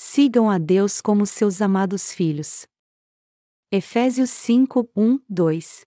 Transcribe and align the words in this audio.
sigam 0.00 0.48
a 0.48 0.58
Deus 0.58 1.00
como 1.00 1.26
seus 1.26 1.60
amados 1.60 2.12
filhos. 2.12 2.68
Efésios 3.70 4.30
5, 4.30 4.88
1, 4.94 5.18
2 5.28 5.84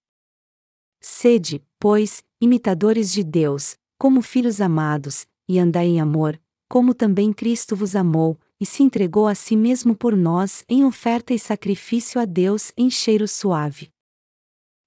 Sede, 0.99 1.65
pois, 1.79 2.21
imitadores 2.41 3.13
de 3.13 3.23
Deus, 3.23 3.77
como 3.97 4.21
filhos 4.21 4.59
amados, 4.59 5.25
e 5.47 5.57
andai 5.57 5.85
em 5.85 6.01
amor, 6.01 6.37
como 6.67 6.93
também 6.93 7.31
Cristo 7.31 7.73
vos 7.73 7.95
amou, 7.95 8.37
e 8.59 8.65
se 8.65 8.83
entregou 8.83 9.29
a 9.29 9.33
si 9.33 9.55
mesmo 9.55 9.95
por 9.95 10.13
nós 10.13 10.65
em 10.67 10.83
oferta 10.83 11.33
e 11.33 11.39
sacrifício 11.39 12.19
a 12.19 12.25
Deus 12.25 12.73
em 12.75 12.89
cheiro 12.89 13.29
suave. 13.29 13.93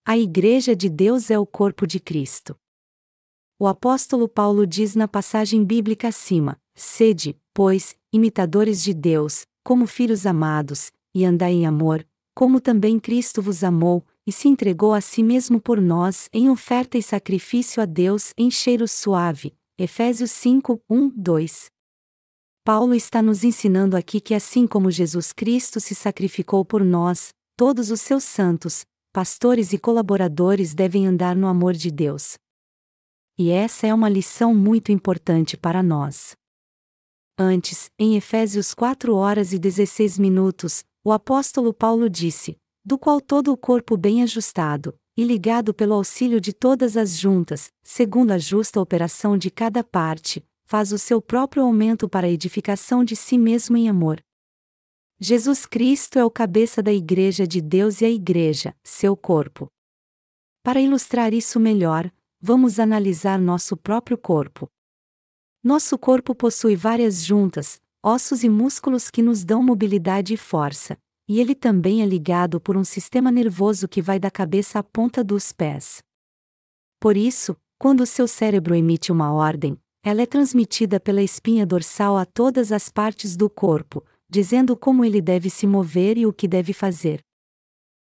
A 0.04 0.18
Igreja 0.18 0.76
de 0.76 0.90
Deus 0.90 1.30
é 1.30 1.38
o 1.38 1.46
corpo 1.46 1.86
de 1.86 1.98
Cristo. 1.98 2.54
O 3.58 3.66
apóstolo 3.66 4.28
Paulo 4.28 4.66
diz 4.66 4.94
na 4.94 5.08
passagem 5.08 5.64
bíblica 5.64 6.08
acima: 6.08 6.60
Sede, 6.74 7.40
pois, 7.54 7.96
imitadores 8.12 8.82
de 8.82 8.92
Deus, 8.92 9.46
como 9.62 9.86
filhos 9.86 10.26
amados, 10.26 10.90
e 11.14 11.24
andai 11.24 11.52
em 11.52 11.66
amor, 11.66 12.06
como 12.34 12.60
também 12.60 12.98
Cristo 12.98 13.40
vos 13.40 13.62
amou, 13.62 14.04
e 14.26 14.32
se 14.32 14.48
entregou 14.48 14.92
a 14.92 15.00
si 15.00 15.22
mesmo 15.22 15.60
por 15.60 15.80
nós 15.80 16.28
em 16.32 16.50
oferta 16.50 16.98
e 16.98 17.02
sacrifício 17.02 17.80
a 17.82 17.86
Deus 17.86 18.32
em 18.36 18.50
cheiro 18.50 18.88
suave. 18.88 19.54
Efésios 19.78 20.30
5, 20.32 20.80
1, 20.90 21.10
2. 21.10 21.70
Paulo 22.64 22.94
está 22.94 23.20
nos 23.20 23.44
ensinando 23.44 23.96
aqui 23.96 24.20
que 24.20 24.34
assim 24.34 24.66
como 24.66 24.90
Jesus 24.90 25.32
Cristo 25.32 25.78
se 25.80 25.94
sacrificou 25.94 26.64
por 26.64 26.82
nós, 26.82 27.34
todos 27.56 27.90
os 27.90 28.00
seus 28.00 28.24
santos, 28.24 28.84
pastores 29.12 29.72
e 29.72 29.78
colaboradores 29.78 30.74
devem 30.74 31.06
andar 31.06 31.36
no 31.36 31.46
amor 31.46 31.74
de 31.74 31.90
Deus. 31.90 32.38
E 33.38 33.50
essa 33.50 33.86
é 33.86 33.92
uma 33.92 34.08
lição 34.08 34.54
muito 34.54 34.90
importante 34.90 35.56
para 35.56 35.82
nós. 35.82 36.34
Antes, 37.36 37.90
em 37.98 38.14
Efésios 38.14 38.72
4 38.74 39.12
horas 39.16 39.52
e 39.52 39.58
16 39.58 40.20
minutos, 40.20 40.84
o 41.02 41.10
apóstolo 41.10 41.74
Paulo 41.74 42.08
disse: 42.08 42.56
do 42.84 42.96
qual 42.96 43.20
todo 43.20 43.50
o 43.50 43.56
corpo 43.56 43.96
bem 43.96 44.22
ajustado, 44.22 44.94
e 45.16 45.24
ligado 45.24 45.74
pelo 45.74 45.94
auxílio 45.94 46.40
de 46.40 46.52
todas 46.52 46.96
as 46.96 47.18
juntas, 47.18 47.72
segundo 47.82 48.30
a 48.30 48.38
justa 48.38 48.80
operação 48.80 49.36
de 49.36 49.50
cada 49.50 49.82
parte, 49.82 50.44
faz 50.64 50.92
o 50.92 50.98
seu 50.98 51.20
próprio 51.20 51.64
aumento 51.64 52.08
para 52.08 52.28
a 52.28 52.30
edificação 52.30 53.02
de 53.02 53.16
si 53.16 53.36
mesmo 53.36 53.76
em 53.76 53.88
amor. 53.88 54.20
Jesus 55.18 55.66
Cristo 55.66 56.18
é 56.18 56.24
o 56.24 56.30
cabeça 56.30 56.82
da 56.82 56.92
Igreja 56.92 57.48
de 57.48 57.60
Deus 57.60 58.00
e 58.00 58.04
a 58.04 58.10
Igreja, 58.10 58.76
seu 58.84 59.16
corpo. 59.16 59.66
Para 60.62 60.80
ilustrar 60.80 61.34
isso 61.34 61.58
melhor, 61.58 62.12
vamos 62.40 62.78
analisar 62.78 63.40
nosso 63.40 63.76
próprio 63.76 64.16
corpo. 64.16 64.68
Nosso 65.64 65.96
corpo 65.96 66.34
possui 66.34 66.76
várias 66.76 67.24
juntas, 67.24 67.80
ossos 68.02 68.44
e 68.44 68.50
músculos 68.50 69.10
que 69.10 69.22
nos 69.22 69.46
dão 69.46 69.62
mobilidade 69.62 70.34
e 70.34 70.36
força, 70.36 70.98
e 71.26 71.40
ele 71.40 71.54
também 71.54 72.02
é 72.02 72.06
ligado 72.06 72.60
por 72.60 72.76
um 72.76 72.84
sistema 72.84 73.32
nervoso 73.32 73.88
que 73.88 74.02
vai 74.02 74.18
da 74.18 74.30
cabeça 74.30 74.78
à 74.78 74.82
ponta 74.82 75.24
dos 75.24 75.52
pés. 75.52 76.02
Por 77.00 77.16
isso, 77.16 77.56
quando 77.78 78.02
o 78.02 78.06
seu 78.06 78.28
cérebro 78.28 78.74
emite 78.74 79.10
uma 79.10 79.32
ordem, 79.32 79.80
ela 80.02 80.20
é 80.20 80.26
transmitida 80.26 81.00
pela 81.00 81.22
espinha 81.22 81.64
dorsal 81.64 82.18
a 82.18 82.26
todas 82.26 82.70
as 82.70 82.90
partes 82.90 83.34
do 83.34 83.48
corpo, 83.48 84.04
dizendo 84.28 84.76
como 84.76 85.02
ele 85.02 85.22
deve 85.22 85.48
se 85.48 85.66
mover 85.66 86.18
e 86.18 86.26
o 86.26 86.32
que 86.32 86.46
deve 86.46 86.74
fazer. 86.74 87.20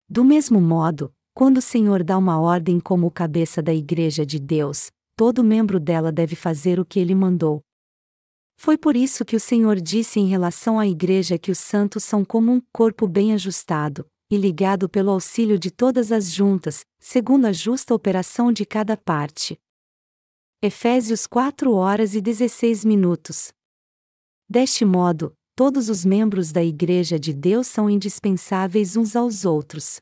Do 0.09 0.25
mesmo 0.25 0.59
modo, 0.59 1.09
quando 1.33 1.59
o 1.59 1.61
Senhor 1.61 2.03
dá 2.03 2.17
uma 2.17 2.37
ordem 2.37 2.81
como 2.81 3.09
cabeça 3.09 3.61
da 3.61 3.73
Igreja 3.73 4.25
de 4.25 4.39
Deus, 4.39 4.91
todo 5.15 5.43
membro 5.43 5.79
dela 5.79 6.11
deve 6.11 6.35
fazer 6.35 6.79
o 6.79 6.85
que 6.85 6.99
ele 6.99 7.15
mandou. 7.15 7.61
Foi 8.57 8.77
por 8.77 8.95
isso 8.95 9.23
que 9.25 9.35
o 9.35 9.39
Senhor 9.39 9.79
disse 9.79 10.19
em 10.19 10.27
relação 10.27 10.79
à 10.79 10.87
Igreja 10.87 11.37
que 11.37 11.51
os 11.51 11.59
santos 11.59 12.03
são 12.03 12.23
como 12.23 12.51
um 12.51 12.61
corpo 12.71 13.07
bem 13.07 13.33
ajustado, 13.33 14.05
e 14.29 14.37
ligado 14.37 14.89
pelo 14.89 15.11
auxílio 15.11 15.59
de 15.59 15.69
todas 15.69 16.11
as 16.11 16.31
juntas, 16.31 16.85
segundo 16.99 17.45
a 17.45 17.53
justa 17.53 17.93
operação 17.93 18.51
de 18.51 18.65
cada 18.65 18.97
parte. 18.97 19.57
Efésios 20.61 21.27
4 21.27 21.71
horas 21.73 22.15
e 22.15 22.21
16 22.21 22.85
minutos. 22.85 23.51
Deste 24.49 24.83
modo, 24.83 25.33
todos 25.55 25.89
os 25.89 26.03
membros 26.03 26.51
da 26.51 26.63
Igreja 26.63 27.19
de 27.19 27.33
Deus 27.33 27.67
são 27.67 27.89
indispensáveis 27.89 28.95
uns 28.95 29.15
aos 29.15 29.45
outros. 29.45 29.99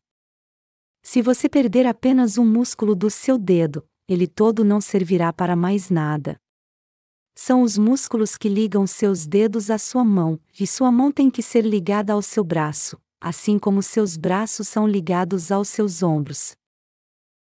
Se 1.01 1.21
você 1.21 1.49
perder 1.49 1.85
apenas 1.85 2.37
um 2.37 2.45
músculo 2.45 2.95
do 2.95 3.09
seu 3.09 3.37
dedo, 3.37 3.85
ele 4.07 4.27
todo 4.27 4.63
não 4.63 4.81
servirá 4.81 5.31
para 5.31 5.55
mais 5.55 5.89
nada. 5.89 6.37
São 7.35 7.63
os 7.63 7.77
músculos 7.77 8.37
que 8.37 8.47
ligam 8.47 8.85
seus 8.85 9.25
dedos 9.25 9.69
à 9.69 9.77
sua 9.77 10.03
mão, 10.03 10.39
e 10.59 10.67
sua 10.67 10.91
mão 10.91 11.11
tem 11.11 11.29
que 11.29 11.41
ser 11.41 11.65
ligada 11.65 12.13
ao 12.13 12.21
seu 12.21 12.43
braço, 12.43 13.01
assim 13.19 13.57
como 13.57 13.81
seus 13.81 14.15
braços 14.15 14.67
são 14.67 14.87
ligados 14.87 15.51
aos 15.51 15.69
seus 15.69 16.03
ombros. 16.03 16.55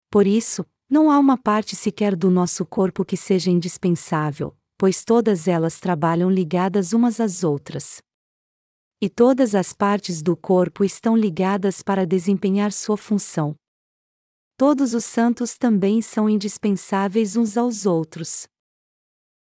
Por 0.10 0.26
isso, 0.26 0.66
não 0.90 1.10
há 1.10 1.18
uma 1.18 1.38
parte 1.38 1.76
sequer 1.76 2.16
do 2.16 2.30
nosso 2.30 2.66
corpo 2.66 3.04
que 3.04 3.18
seja 3.18 3.50
indispensável, 3.50 4.56
pois 4.78 5.04
todas 5.04 5.48
elas 5.48 5.80
trabalham 5.80 6.30
ligadas 6.30 6.94
umas 6.94 7.20
às 7.20 7.44
outras. 7.44 8.02
E 9.02 9.10
todas 9.10 9.56
as 9.56 9.74
partes 9.74 10.22
do 10.22 10.38
corpo 10.38 10.84
estão 10.84 11.18
ligadas 11.18 11.82
para 11.82 12.06
desempenhar 12.06 12.72
sua 12.72 12.96
função. 12.98 13.56
Todos 14.62 14.94
os 14.94 15.06
santos 15.06 15.58
também 15.58 16.04
são 16.04 16.30
indispensáveis 16.30 17.36
uns 17.36 17.58
aos 17.58 17.88
outros. 17.88 18.48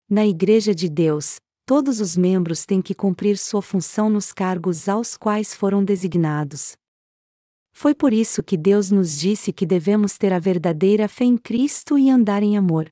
Na 0.08 0.26
Igreja 0.26 0.74
de 0.74 0.88
Deus, 0.88 1.36
todos 1.66 2.00
os 2.00 2.16
membros 2.16 2.64
têm 2.64 2.80
que 2.80 2.94
cumprir 2.94 3.36
sua 3.36 3.60
função 3.60 4.08
nos 4.08 4.32
cargos 4.32 4.88
aos 4.88 5.18
quais 5.18 5.54
foram 5.54 5.84
designados. 5.84 6.74
Foi 7.70 7.94
por 7.94 8.14
isso 8.14 8.42
que 8.42 8.56
Deus 8.56 8.90
nos 8.90 9.18
disse 9.18 9.52
que 9.52 9.66
devemos 9.66 10.16
ter 10.16 10.32
a 10.32 10.38
verdadeira 10.38 11.06
fé 11.06 11.26
em 11.26 11.36
Cristo 11.36 11.98
e 11.98 12.08
andar 12.08 12.42
em 12.42 12.56
amor. 12.56 12.90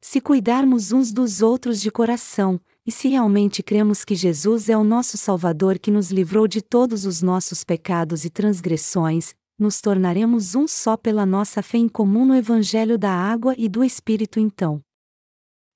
Se 0.00 0.20
cuidarmos 0.20 0.92
uns 0.92 1.12
dos 1.12 1.42
outros 1.42 1.80
de 1.80 1.90
coração, 1.90 2.60
e 2.86 2.92
se 2.92 3.08
realmente 3.08 3.60
cremos 3.60 4.04
que 4.04 4.14
Jesus 4.14 4.68
é 4.68 4.76
o 4.76 4.84
nosso 4.84 5.18
Salvador 5.18 5.80
que 5.80 5.90
nos 5.90 6.12
livrou 6.12 6.46
de 6.46 6.62
todos 6.62 7.04
os 7.04 7.22
nossos 7.22 7.64
pecados 7.64 8.24
e 8.24 8.30
transgressões, 8.30 9.34
nos 9.58 9.80
tornaremos 9.80 10.54
um 10.54 10.66
só 10.66 10.96
pela 10.96 11.24
nossa 11.24 11.62
fé 11.62 11.78
em 11.78 11.88
comum 11.88 12.24
no 12.24 12.34
Evangelho 12.34 12.98
da 12.98 13.10
Água 13.10 13.54
e 13.56 13.68
do 13.68 13.84
Espírito 13.84 14.40
então. 14.40 14.80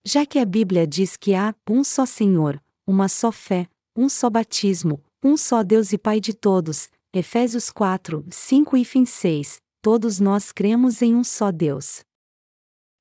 Já 0.05 0.25
que 0.25 0.39
a 0.39 0.44
Bíblia 0.44 0.87
diz 0.87 1.16
que 1.16 1.34
há 1.34 1.55
um 1.69 1.84
só 1.84 2.06
Senhor, 2.06 2.62
uma 2.87 3.09
só 3.09 3.31
fé, 3.31 3.69
um 3.97 4.09
só 4.09 4.31
batismo, 4.31 5.03
um 5.22 5.37
só 5.37 5.62
Deus 5.62 5.93
e 5.93 5.99
Pai 5.99 6.21
de 6.21 6.33
todos, 6.33 6.89
Efésios 7.12 7.71
4, 7.71 8.25
5 8.31 8.77
e 8.77 8.84
fim 8.84 9.05
6, 9.05 9.61
todos 9.83 10.21
nós 10.21 10.53
cremos 10.53 11.03
em 11.03 11.15
um 11.15 11.25
só 11.25 11.50
Deus. 11.50 12.00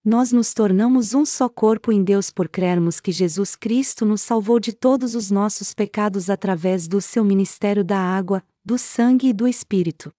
Nós 0.03 0.31
nos 0.31 0.53
tornamos 0.53 1.13
um 1.13 1.25
só 1.25 1.49
corpo 1.49 1.91
em 1.91 2.01
Deus 2.01 2.31
por 2.31 2.47
crermos 2.47 3.01
que 3.01 3.11
Jesus 3.11 3.55
Cristo 3.55 4.05
nos 4.05 4.21
salvou 4.21 4.59
de 4.59 4.71
todos 4.71 5.15
os 5.15 5.29
nossos 5.29 5.73
pecados 5.73 6.29
através 6.29 6.87
do 6.87 7.01
seu 7.01 7.25
ministério 7.25 7.83
da 7.83 7.99
água, 7.99 8.41
do 8.63 8.77
sangue 8.77 9.27
e 9.27 9.33
do 9.33 9.45
Espírito. 9.47 10.13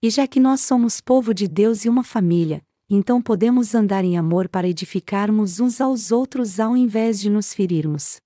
E 0.00 0.10
já 0.10 0.28
que 0.28 0.38
nós 0.38 0.60
somos 0.60 1.00
povo 1.00 1.34
de 1.34 1.48
Deus 1.48 1.84
e 1.84 1.88
uma 1.88 2.04
família, 2.04 2.62
então 2.88 3.20
podemos 3.20 3.74
andar 3.74 4.04
em 4.04 4.16
amor 4.16 4.48
para 4.48 4.68
edificarmos 4.68 5.58
uns 5.58 5.80
aos 5.80 6.12
outros 6.12 6.60
ao 6.60 6.76
invés 6.76 7.20
de 7.20 7.28
nos 7.28 7.52
ferirmos. 7.52 8.20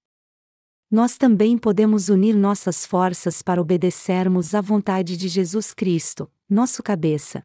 Nós 0.91 1.17
também 1.17 1.57
podemos 1.57 2.11
unir 2.11 2.37
nossas 2.37 2.85
forças 2.85 3.41
para 3.41 3.61
obedecermos 3.61 4.55
à 4.55 4.61
vontade 4.61 5.17
de 5.17 5.27
Jesus 5.29 5.73
Cristo, 5.73 6.31
nosso 6.47 6.83
cabeça. 6.83 7.43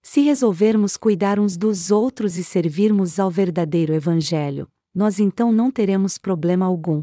Se 0.00 0.20
resolvermos 0.20 0.96
cuidar 0.96 1.40
uns 1.40 1.56
dos 1.56 1.90
outros 1.90 2.38
e 2.38 2.44
servirmos 2.44 3.18
ao 3.18 3.32
verdadeiro 3.32 3.92
Evangelho, 3.92 4.70
nós 4.94 5.18
então 5.18 5.50
não 5.50 5.72
teremos 5.72 6.18
problema 6.18 6.66
algum. 6.66 7.02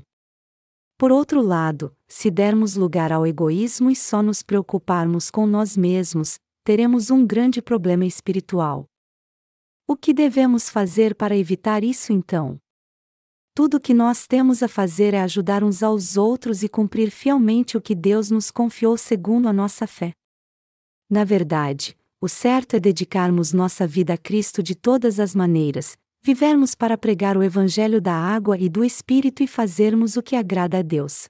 Por 1.01 1.11
outro 1.11 1.41
lado, 1.41 1.97
se 2.07 2.29
dermos 2.29 2.75
lugar 2.75 3.11
ao 3.11 3.25
egoísmo 3.25 3.89
e 3.89 3.95
só 3.95 4.21
nos 4.21 4.43
preocuparmos 4.43 5.31
com 5.31 5.47
nós 5.47 5.75
mesmos, 5.75 6.37
teremos 6.63 7.09
um 7.09 7.25
grande 7.25 7.59
problema 7.59 8.05
espiritual. 8.05 8.85
O 9.87 9.97
que 9.97 10.13
devemos 10.13 10.69
fazer 10.69 11.15
para 11.15 11.35
evitar 11.35 11.83
isso 11.83 12.13
então? 12.13 12.61
Tudo 13.55 13.77
o 13.77 13.79
que 13.79 13.95
nós 13.95 14.27
temos 14.27 14.61
a 14.61 14.67
fazer 14.67 15.15
é 15.15 15.21
ajudar 15.21 15.63
uns 15.63 15.81
aos 15.81 16.17
outros 16.17 16.61
e 16.61 16.69
cumprir 16.69 17.09
fielmente 17.09 17.75
o 17.75 17.81
que 17.81 17.95
Deus 17.95 18.29
nos 18.29 18.51
confiou 18.51 18.95
segundo 18.95 19.47
a 19.47 19.53
nossa 19.53 19.87
fé. 19.87 20.13
Na 21.09 21.23
verdade, 21.23 21.97
o 22.21 22.29
certo 22.29 22.75
é 22.75 22.79
dedicarmos 22.79 23.53
nossa 23.53 23.87
vida 23.87 24.13
a 24.13 24.17
Cristo 24.19 24.61
de 24.61 24.75
todas 24.75 25.19
as 25.19 25.33
maneiras, 25.33 25.97
vivermos 26.23 26.75
para 26.75 26.97
pregar 26.97 27.35
o 27.35 27.41
Evangelho 27.41 27.99
da 27.99 28.13
água 28.13 28.55
e 28.57 28.69
do 28.69 28.85
Espírito 28.85 29.41
e 29.41 29.47
fazermos 29.47 30.15
o 30.15 30.21
que 30.21 30.35
agrada 30.35 30.77
a 30.77 30.81
Deus. 30.83 31.27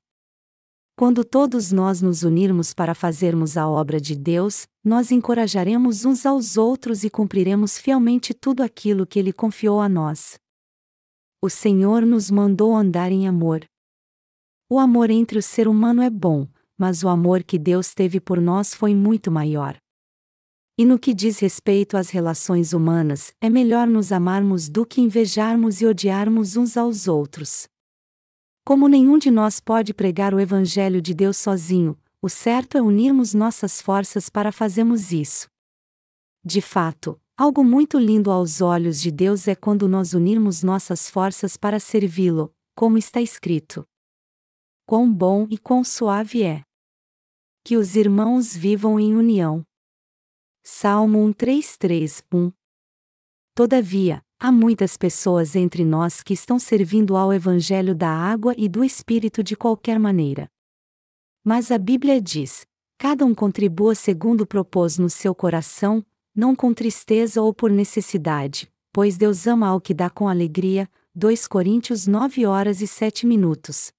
Quando 0.98 1.24
todos 1.24 1.72
nós 1.72 2.02
nos 2.02 2.24
unirmos 2.24 2.74
para 2.74 2.94
fazermos 2.94 3.56
a 3.56 3.68
obra 3.68 4.02
de 4.02 4.16
Deus, 4.16 4.68
nós 4.84 5.10
encorajaremos 5.10 6.04
uns 6.04 6.26
aos 6.26 6.58
outros 6.58 7.06
e 7.06 7.10
cumpriremos 7.10 7.78
fielmente 7.78 8.34
tudo 8.34 8.62
aquilo 8.62 9.08
que 9.08 9.18
Ele 9.18 9.32
confiou 9.32 9.80
a 9.80 9.88
nós. 9.88 10.38
O 11.42 11.50
Senhor 11.50 12.06
nos 12.06 12.30
mandou 12.30 12.76
andar 12.76 13.12
em 13.12 13.28
amor. 13.28 13.66
o 14.70 14.78
amor 14.78 15.10
entre 15.10 15.38
o 15.38 15.42
ser 15.42 15.68
humano 15.68 16.02
é 16.02 16.10
bom, 16.10 16.48
mas 16.78 17.04
o 17.04 17.10
amor 17.10 17.44
que 17.44 17.58
Deus 17.58 17.94
teve 17.94 18.20
por 18.20 18.40
nós 18.40 18.74
foi 18.74 18.94
muito 18.94 19.32
maior. 19.32 19.81
E 20.78 20.86
no 20.86 20.98
que 20.98 21.14
diz 21.14 21.40
respeito 21.40 21.98
às 21.98 22.10
relações 22.10 22.74
humanas, 22.74 23.34
é 23.42 23.50
melhor 23.50 23.88
nos 23.88 24.12
amarmos 24.12 24.70
do 24.70 24.86
que 24.86 25.02
invejarmos 25.02 25.82
e 25.82 25.86
odiarmos 25.86 26.56
uns 26.56 26.78
aos 26.78 27.08
outros. 27.08 27.68
Como 28.64 28.88
nenhum 28.88 29.18
de 29.18 29.30
nós 29.30 29.60
pode 29.60 29.94
pregar 29.94 30.34
o 30.34 30.40
Evangelho 30.40 31.02
de 31.02 31.14
Deus 31.14 31.38
sozinho, 31.38 31.98
o 32.22 32.30
certo 32.30 32.78
é 32.78 32.82
unirmos 32.82 33.34
nossas 33.34 33.82
forças 33.82 34.30
para 34.30 34.52
fazermos 34.52 35.12
isso. 35.12 35.48
De 36.44 36.62
fato, 36.62 37.20
algo 37.36 37.64
muito 37.64 37.98
lindo 37.98 38.32
aos 38.32 38.62
olhos 38.62 39.02
de 39.02 39.12
Deus 39.12 39.48
é 39.48 39.56
quando 39.56 39.88
nós 39.88 40.14
unirmos 40.14 40.62
nossas 40.62 41.10
forças 41.10 41.58
para 41.58 41.80
servi-lo, 41.80 42.54
como 42.76 42.98
está 42.98 43.20
escrito. 43.20 43.84
Quão 44.86 45.12
bom 45.12 45.48
e 45.50 45.58
quão 45.58 45.84
suave 45.84 46.44
é! 46.44 46.62
Que 47.64 47.78
os 47.78 47.96
irmãos 47.96 48.56
vivam 48.56 49.00
em 49.00 49.16
união. 49.16 49.66
Salmo 50.64 51.26
133, 51.26 52.24
1 52.32 52.52
Todavia, 53.56 54.22
há 54.40 54.52
muitas 54.52 54.96
pessoas 54.96 55.56
entre 55.56 55.84
nós 55.84 56.22
que 56.22 56.36
estão 56.36 56.60
servindo 56.60 57.18
ao 57.18 57.34
Evangelho 57.34 57.96
da 57.96 58.10
água 58.10 58.54
e 58.56 58.70
do 58.70 58.84
Espírito 58.84 59.44
de 59.44 59.56
qualquer 59.56 59.98
maneira. 59.98 60.48
Mas 61.44 61.72
a 61.72 61.80
Bíblia 61.80 62.22
diz: 62.22 62.68
cada 63.00 63.26
um 63.26 63.34
contribua 63.34 63.96
segundo 63.96 64.46
propôs 64.46 65.00
no 65.00 65.10
seu 65.10 65.34
coração, 65.34 66.06
não 66.36 66.56
com 66.56 66.72
tristeza 66.76 67.42
ou 67.42 67.52
por 67.52 67.72
necessidade, 67.72 68.72
pois 68.94 69.18
Deus 69.18 69.48
ama 69.48 69.68
ao 69.68 69.82
que 69.82 69.96
dá 69.96 70.12
com 70.12 70.28
alegria. 70.28 70.88
2 71.16 71.48
Coríntios 71.48 72.06
9 72.06 72.46
horas 72.46 72.82
e 72.82 72.88
7 72.88 73.26
minutos. 73.26 73.92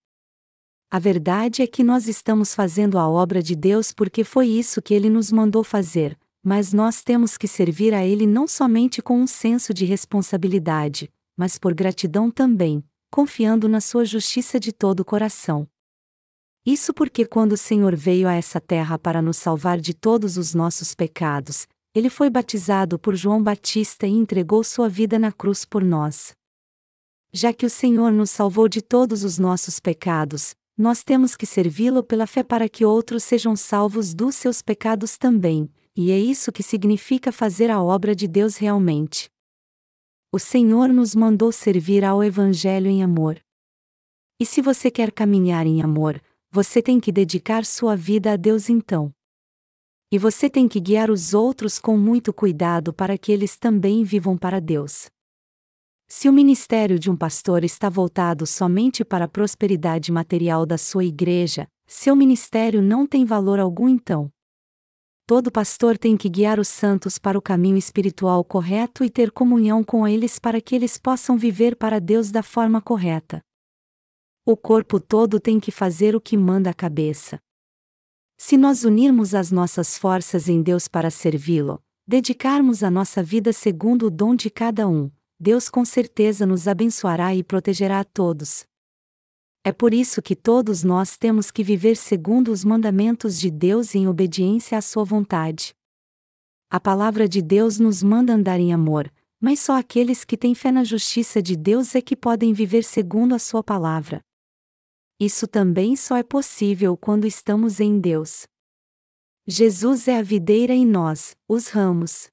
A 0.89 1.01
verdade 1.01 1.61
é 1.61 1.67
que 1.67 1.83
nós 1.83 2.07
estamos 2.07 2.55
fazendo 2.55 2.99
a 2.99 3.09
obra 3.09 3.43
de 3.43 3.57
Deus 3.57 3.93
porque 3.93 4.23
foi 4.23 4.47
isso 4.47 4.81
que 4.81 4.95
ele 4.95 5.11
nos 5.11 5.33
mandou 5.33 5.65
fazer, 5.65 6.17
mas 6.43 6.73
nós 6.73 7.03
temos 7.03 7.39
que 7.39 7.47
servir 7.47 7.95
a 7.95 8.05
Ele 8.05 8.27
não 8.27 8.49
somente 8.49 9.01
com 9.01 9.21
um 9.21 9.27
senso 9.27 9.73
de 9.73 9.85
responsabilidade, 9.85 11.09
mas 11.37 11.59
por 11.59 11.73
gratidão 11.73 12.31
também, 12.31 12.83
confiando 13.11 13.69
na 13.69 13.81
Sua 13.81 14.05
justiça 14.05 14.59
de 14.59 14.73
todo 14.73 15.01
o 15.01 15.05
coração. 15.05 15.69
Isso 16.65 16.95
porque 16.95 17.25
quando 17.25 17.53
o 17.53 17.57
Senhor 17.57 17.95
veio 17.95 18.29
a 18.29 18.35
essa 18.35 18.61
terra 18.61 18.99
para 18.99 19.21
nos 19.21 19.37
salvar 19.37 19.81
de 19.81 19.95
todos 19.95 20.37
os 20.37 20.55
nossos 20.55 20.95
pecados, 20.95 21.67
ele 21.95 22.09
foi 22.09 22.31
batizado 22.31 22.99
por 22.99 23.15
João 23.15 23.43
Batista 23.43 24.07
e 24.07 24.11
entregou 24.11 24.65
sua 24.65 24.89
vida 24.89 25.19
na 25.19 25.31
cruz 25.31 25.65
por 25.65 25.85
nós. 25.85 26.33
Já 27.33 27.53
que 27.53 27.67
o 27.67 27.71
Senhor 27.71 28.13
nos 28.13 28.31
salvou 28.31 28.69
de 28.69 28.81
todos 28.81 29.25
os 29.25 29.39
nossos 29.39 29.81
pecados, 29.81 30.55
nós 30.77 31.03
temos 31.03 31.37
que 31.37 31.47
servi-lo 31.47 32.03
pela 32.03 32.27
fé 32.27 32.43
para 32.43 32.69
que 32.69 32.85
outros 32.85 33.25
sejam 33.25 33.55
salvos 33.57 34.15
dos 34.15 34.35
seus 34.37 34.63
pecados 34.63 35.19
também, 35.19 35.69
e 35.95 36.11
é 36.11 36.19
isso 36.19 36.51
que 36.51 36.63
significa 36.63 37.31
fazer 37.31 37.71
a 37.71 37.83
obra 37.83 38.15
de 38.17 38.27
Deus 38.27 38.57
realmente. 38.57 39.31
O 40.33 40.39
Senhor 40.39 40.89
nos 40.89 41.15
mandou 41.15 41.53
servir 41.53 42.03
ao 42.03 42.25
Evangelho 42.25 42.87
em 42.87 43.03
amor. 43.03 43.39
E 44.41 44.47
se 44.47 44.63
você 44.63 44.91
quer 44.91 45.13
caminhar 45.13 45.67
em 45.67 45.83
amor, 45.83 46.23
você 46.51 46.81
tem 46.81 46.99
que 46.99 47.13
dedicar 47.13 47.67
sua 47.67 47.95
vida 47.95 48.33
a 48.33 48.37
Deus 48.37 48.71
então. 48.71 49.13
E 50.11 50.19
você 50.19 50.49
tem 50.49 50.67
que 50.67 50.81
guiar 50.81 51.11
os 51.11 51.35
outros 51.35 51.79
com 51.79 51.99
muito 51.99 52.33
cuidado 52.33 52.93
para 52.93 53.19
que 53.19 53.31
eles 53.31 53.59
também 53.59 54.03
vivam 54.03 54.37
para 54.37 54.61
Deus. 54.61 55.11
Se 56.09 56.29
o 56.29 56.33
ministério 56.33 56.99
de 56.99 57.11
um 57.11 57.17
pastor 57.17 57.65
está 57.65 57.91
voltado 57.91 58.47
somente 58.47 59.05
para 59.05 59.27
a 59.27 59.29
prosperidade 59.29 60.11
material 60.11 60.65
da 60.65 60.79
sua 60.79 61.05
igreja, 61.05 61.67
seu 61.87 62.17
ministério 62.17 62.81
não 62.81 63.07
tem 63.07 63.25
valor 63.27 63.61
algum 63.61 63.89
então 63.89 64.33
todo 65.27 65.51
pastor 65.51 65.97
tem 65.97 66.17
que 66.17 66.29
guiar 66.29 66.59
os 66.59 66.69
santos 66.69 67.19
para 67.19 67.39
o 67.39 67.43
caminho 67.43 67.77
espiritual 67.77 68.45
correto 68.45 69.05
e 69.05 69.11
ter 69.11 69.31
comunhão 69.31 69.85
com 69.85 70.07
eles 70.07 70.39
para 70.39 70.61
que 70.61 70.75
eles 70.75 70.99
possam 70.99 71.37
viver 71.37 71.77
para 71.77 72.01
Deus 72.01 72.31
da 72.31 72.43
forma 72.43 72.81
correta. 72.81 73.41
O 74.45 74.57
corpo 74.57 74.99
todo 74.99 75.39
tem 75.39 75.61
que 75.61 75.71
fazer 75.71 76.17
o 76.17 76.21
que 76.21 76.37
manda 76.37 76.71
a 76.71 76.75
cabeça. 76.75 77.39
Se 78.37 78.57
nós 78.57 78.83
unirmos 78.83 79.35
as 79.35 79.53
nossas 79.53 79.97
forças 79.97 80.49
em 80.49 80.61
Deus 80.61 80.89
para 80.89 81.11
servi-lo, 81.11 81.81
dedicarmos 82.07 82.83
a 82.83 82.91
nossa 82.91 83.23
vida 83.23 83.53
segundo 83.53 84.07
o 84.07 84.11
dom 84.11 84.35
de 84.35 84.51
cada 84.51 84.89
um, 84.89 85.09
Deus 85.39 85.69
com 85.69 85.85
certeza 85.85 86.45
nos 86.45 86.67
abençoará 86.67 87.35
e 87.35 87.45
protegerá 87.45 88.01
a 88.01 88.05
todos. 88.05 88.65
É 89.65 89.71
por 89.71 89.95
isso 89.95 90.21
que 90.21 90.35
todos 90.35 90.83
nós 90.83 91.17
temos 91.17 91.51
que 91.51 91.63
viver 91.63 91.97
segundo 91.97 92.51
os 92.51 92.65
mandamentos 92.65 93.39
de 93.39 93.49
Deus 93.49 93.95
em 93.95 94.09
obediência 94.09 94.77
à 94.77 94.83
Sua 94.83 95.05
vontade. 95.05 95.73
A 96.69 96.81
palavra 96.81 97.29
de 97.29 97.41
Deus 97.41 97.79
nos 97.79 98.03
manda 98.03 98.33
andar 98.33 98.59
em 98.59 98.73
amor, 98.73 99.13
mas 99.41 99.61
só 99.61 99.79
aqueles 99.79 100.25
que 100.25 100.37
têm 100.37 100.53
fé 100.53 100.73
na 100.73 100.83
justiça 100.83 101.41
de 101.41 101.57
Deus 101.57 101.95
é 101.95 102.01
que 102.01 102.17
podem 102.17 102.53
viver 102.53 102.83
segundo 102.83 103.37
a 103.37 103.39
Sua 103.39 103.63
palavra. 103.63 104.21
Isso 105.21 105.47
também 105.47 105.95
só 105.95 106.17
é 106.17 106.25
possível 106.25 106.97
quando 106.97 107.25
estamos 107.25 107.79
em 107.79 108.01
Deus. 108.01 108.47
Jesus 109.47 110.09
é 110.09 110.19
a 110.19 110.23
videira 110.23 110.75
e 110.75 110.85
nós, 110.85 111.37
os 111.49 111.69
ramos. 111.69 112.29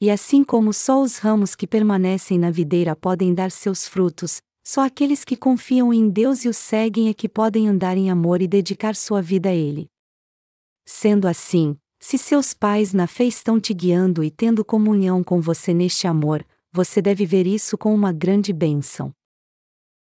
E 0.00 0.10
assim 0.10 0.42
como 0.42 0.72
só 0.72 1.00
os 1.00 1.18
ramos 1.18 1.54
que 1.54 1.66
permanecem 1.66 2.38
na 2.40 2.50
videira 2.50 2.96
podem 2.96 3.32
dar 3.32 3.52
seus 3.52 3.86
frutos, 3.86 4.40
só 4.66 4.80
aqueles 4.80 5.24
que 5.24 5.36
confiam 5.36 5.92
em 5.92 6.08
Deus 6.08 6.44
e 6.44 6.48
o 6.48 6.54
seguem 6.54 7.10
é 7.10 7.14
que 7.14 7.28
podem 7.28 7.68
andar 7.68 7.98
em 7.98 8.10
amor 8.10 8.40
e 8.40 8.48
dedicar 8.48 8.96
sua 8.96 9.20
vida 9.20 9.50
a 9.50 9.54
Ele. 9.54 9.90
Sendo 10.86 11.28
assim, 11.28 11.76
se 12.00 12.16
seus 12.16 12.54
pais 12.54 12.94
na 12.94 13.06
fé 13.06 13.24
estão 13.24 13.60
te 13.60 13.74
guiando 13.74 14.24
e 14.24 14.30
tendo 14.30 14.64
comunhão 14.64 15.22
com 15.22 15.40
você 15.40 15.74
neste 15.74 16.06
amor, 16.06 16.44
você 16.72 17.00
deve 17.00 17.26
ver 17.26 17.46
isso 17.46 17.76
com 17.76 17.94
uma 17.94 18.12
grande 18.12 18.52
bênção. 18.52 19.12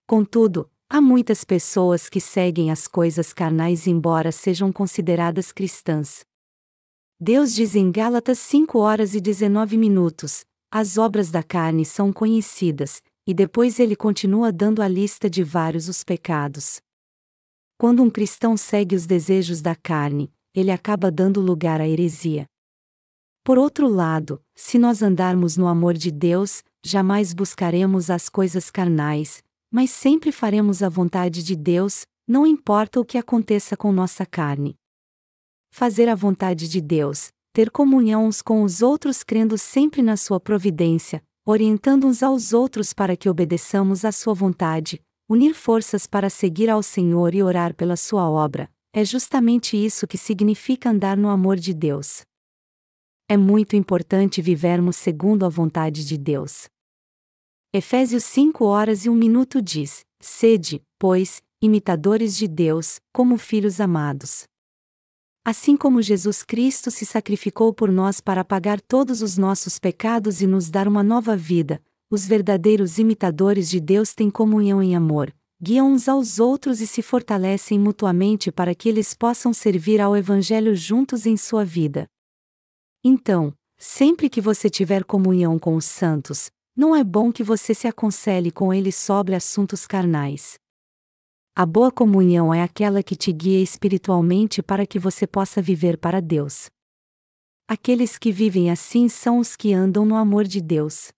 Contudo, 0.06 0.70
há 0.88 1.00
muitas 1.00 1.44
pessoas 1.44 2.08
que 2.08 2.20
seguem 2.20 2.70
as 2.70 2.88
coisas 2.88 3.32
carnais 3.32 3.86
embora 3.86 4.32
sejam 4.32 4.72
consideradas 4.72 5.52
cristãs. 5.52 6.24
Deus 7.20 7.54
diz 7.54 7.74
em 7.74 7.90
Gálatas 7.90 8.38
5 8.38 8.78
horas 8.78 9.14
e 9.14 9.20
19 9.20 9.76
minutos: 9.76 10.44
as 10.70 10.98
obras 10.98 11.30
da 11.30 11.42
carne 11.42 11.84
são 11.84 12.12
conhecidas, 12.12 13.02
e 13.26 13.34
depois 13.34 13.80
ele 13.80 13.96
continua 13.96 14.52
dando 14.52 14.80
a 14.80 14.88
lista 14.88 15.28
de 15.28 15.42
vários 15.42 15.88
os 15.88 16.04
pecados. 16.04 16.80
Quando 17.76 18.02
um 18.02 18.08
cristão 18.08 18.56
segue 18.56 18.94
os 18.94 19.04
desejos 19.04 19.60
da 19.60 19.74
carne, 19.74 20.32
ele 20.54 20.70
acaba 20.70 21.10
dando 21.10 21.40
lugar 21.40 21.80
à 21.80 21.88
heresia. 21.88 22.46
Por 23.44 23.58
outro 23.58 23.86
lado, 23.88 24.42
se 24.54 24.78
nós 24.78 25.02
andarmos 25.02 25.56
no 25.56 25.66
amor 25.66 25.94
de 25.94 26.10
Deus, 26.10 26.62
jamais 26.84 27.34
buscaremos 27.34 28.10
as 28.10 28.28
coisas 28.28 28.70
carnais, 28.70 29.42
mas 29.70 29.90
sempre 29.90 30.32
faremos 30.32 30.82
a 30.82 30.88
vontade 30.88 31.42
de 31.42 31.54
Deus, 31.54 32.06
não 32.26 32.46
importa 32.46 32.98
o 32.98 33.04
que 33.04 33.18
aconteça 33.18 33.76
com 33.76 33.92
nossa 33.92 34.24
carne. 34.24 34.76
Fazer 35.70 36.08
a 36.08 36.14
vontade 36.14 36.68
de 36.68 36.80
Deus, 36.80 37.28
ter 37.52 37.70
comunhão 37.70 38.26
uns 38.26 38.40
com 38.40 38.62
os 38.62 38.82
outros 38.82 39.22
crendo 39.22 39.58
sempre 39.58 40.02
na 40.02 40.16
sua 40.16 40.40
providência, 40.40 41.22
orientando 41.48 42.08
uns 42.08 42.24
aos 42.24 42.52
outros 42.52 42.92
para 42.92 43.16
que 43.16 43.30
obedeçamos 43.30 44.04
à 44.04 44.10
Sua 44.10 44.34
vontade, 44.34 45.00
unir 45.28 45.54
forças 45.54 46.04
para 46.04 46.28
seguir 46.28 46.68
ao 46.68 46.82
Senhor 46.82 47.36
e 47.36 47.42
orar 47.42 47.72
pela 47.72 47.96
Sua 47.96 48.28
obra, 48.28 48.68
é 48.92 49.04
justamente 49.04 49.76
isso 49.76 50.08
que 50.08 50.18
significa 50.18 50.90
andar 50.90 51.16
no 51.16 51.28
amor 51.28 51.56
de 51.56 51.72
Deus. 51.72 52.22
É 53.28 53.36
muito 53.36 53.76
importante 53.76 54.42
vivermos 54.42 54.96
segundo 54.96 55.46
a 55.46 55.48
vontade 55.48 56.04
de 56.04 56.18
Deus. 56.18 56.68
Efésios 57.72 58.24
5 58.24 58.64
horas 58.64 59.04
e 59.04 59.10
1 59.10 59.14
minuto 59.14 59.62
diz: 59.62 60.04
Sede, 60.20 60.82
pois, 60.98 61.42
imitadores 61.62 62.36
de 62.36 62.48
Deus, 62.48 62.98
como 63.12 63.36
filhos 63.36 63.80
amados. 63.80 64.44
Assim 65.46 65.76
como 65.76 66.02
Jesus 66.02 66.42
Cristo 66.42 66.90
se 66.90 67.06
sacrificou 67.06 67.72
por 67.72 67.92
nós 67.92 68.20
para 68.20 68.44
pagar 68.44 68.80
todos 68.80 69.22
os 69.22 69.38
nossos 69.38 69.78
pecados 69.78 70.42
e 70.42 70.46
nos 70.46 70.68
dar 70.70 70.88
uma 70.88 71.04
nova 71.04 71.36
vida, 71.36 71.80
os 72.10 72.26
verdadeiros 72.26 72.98
imitadores 72.98 73.70
de 73.70 73.78
Deus 73.78 74.12
têm 74.12 74.28
comunhão 74.28 74.82
em 74.82 74.96
amor, 74.96 75.32
guiam 75.62 75.92
uns 75.92 76.08
aos 76.08 76.40
outros 76.40 76.80
e 76.80 76.86
se 76.86 77.00
fortalecem 77.00 77.78
mutuamente 77.78 78.50
para 78.50 78.74
que 78.74 78.88
eles 78.88 79.14
possam 79.14 79.52
servir 79.52 80.00
ao 80.00 80.16
Evangelho 80.16 80.74
juntos 80.74 81.26
em 81.26 81.36
sua 81.36 81.64
vida. 81.64 82.08
Então, 83.04 83.54
sempre 83.78 84.28
que 84.28 84.40
você 84.40 84.68
tiver 84.68 85.04
comunhão 85.04 85.60
com 85.60 85.76
os 85.76 85.84
santos, 85.84 86.50
não 86.76 86.96
é 86.96 87.04
bom 87.04 87.30
que 87.30 87.44
você 87.44 87.72
se 87.72 87.86
aconselhe 87.86 88.50
com 88.50 88.74
eles 88.74 88.96
sobre 88.96 89.36
assuntos 89.36 89.86
carnais. 89.86 90.58
A 91.58 91.64
boa 91.64 91.90
comunhão 91.90 92.52
é 92.52 92.62
aquela 92.62 93.02
que 93.02 93.16
te 93.16 93.32
guia 93.32 93.62
espiritualmente 93.62 94.62
para 94.62 94.84
que 94.84 94.98
você 94.98 95.26
possa 95.26 95.62
viver 95.62 95.96
para 95.96 96.20
Deus. 96.20 96.66
Aqueles 97.66 98.18
que 98.18 98.30
vivem 98.30 98.70
assim 98.70 99.08
são 99.08 99.38
os 99.38 99.56
que 99.56 99.72
andam 99.72 100.04
no 100.04 100.16
amor 100.16 100.44
de 100.44 100.60
Deus. 100.60 101.08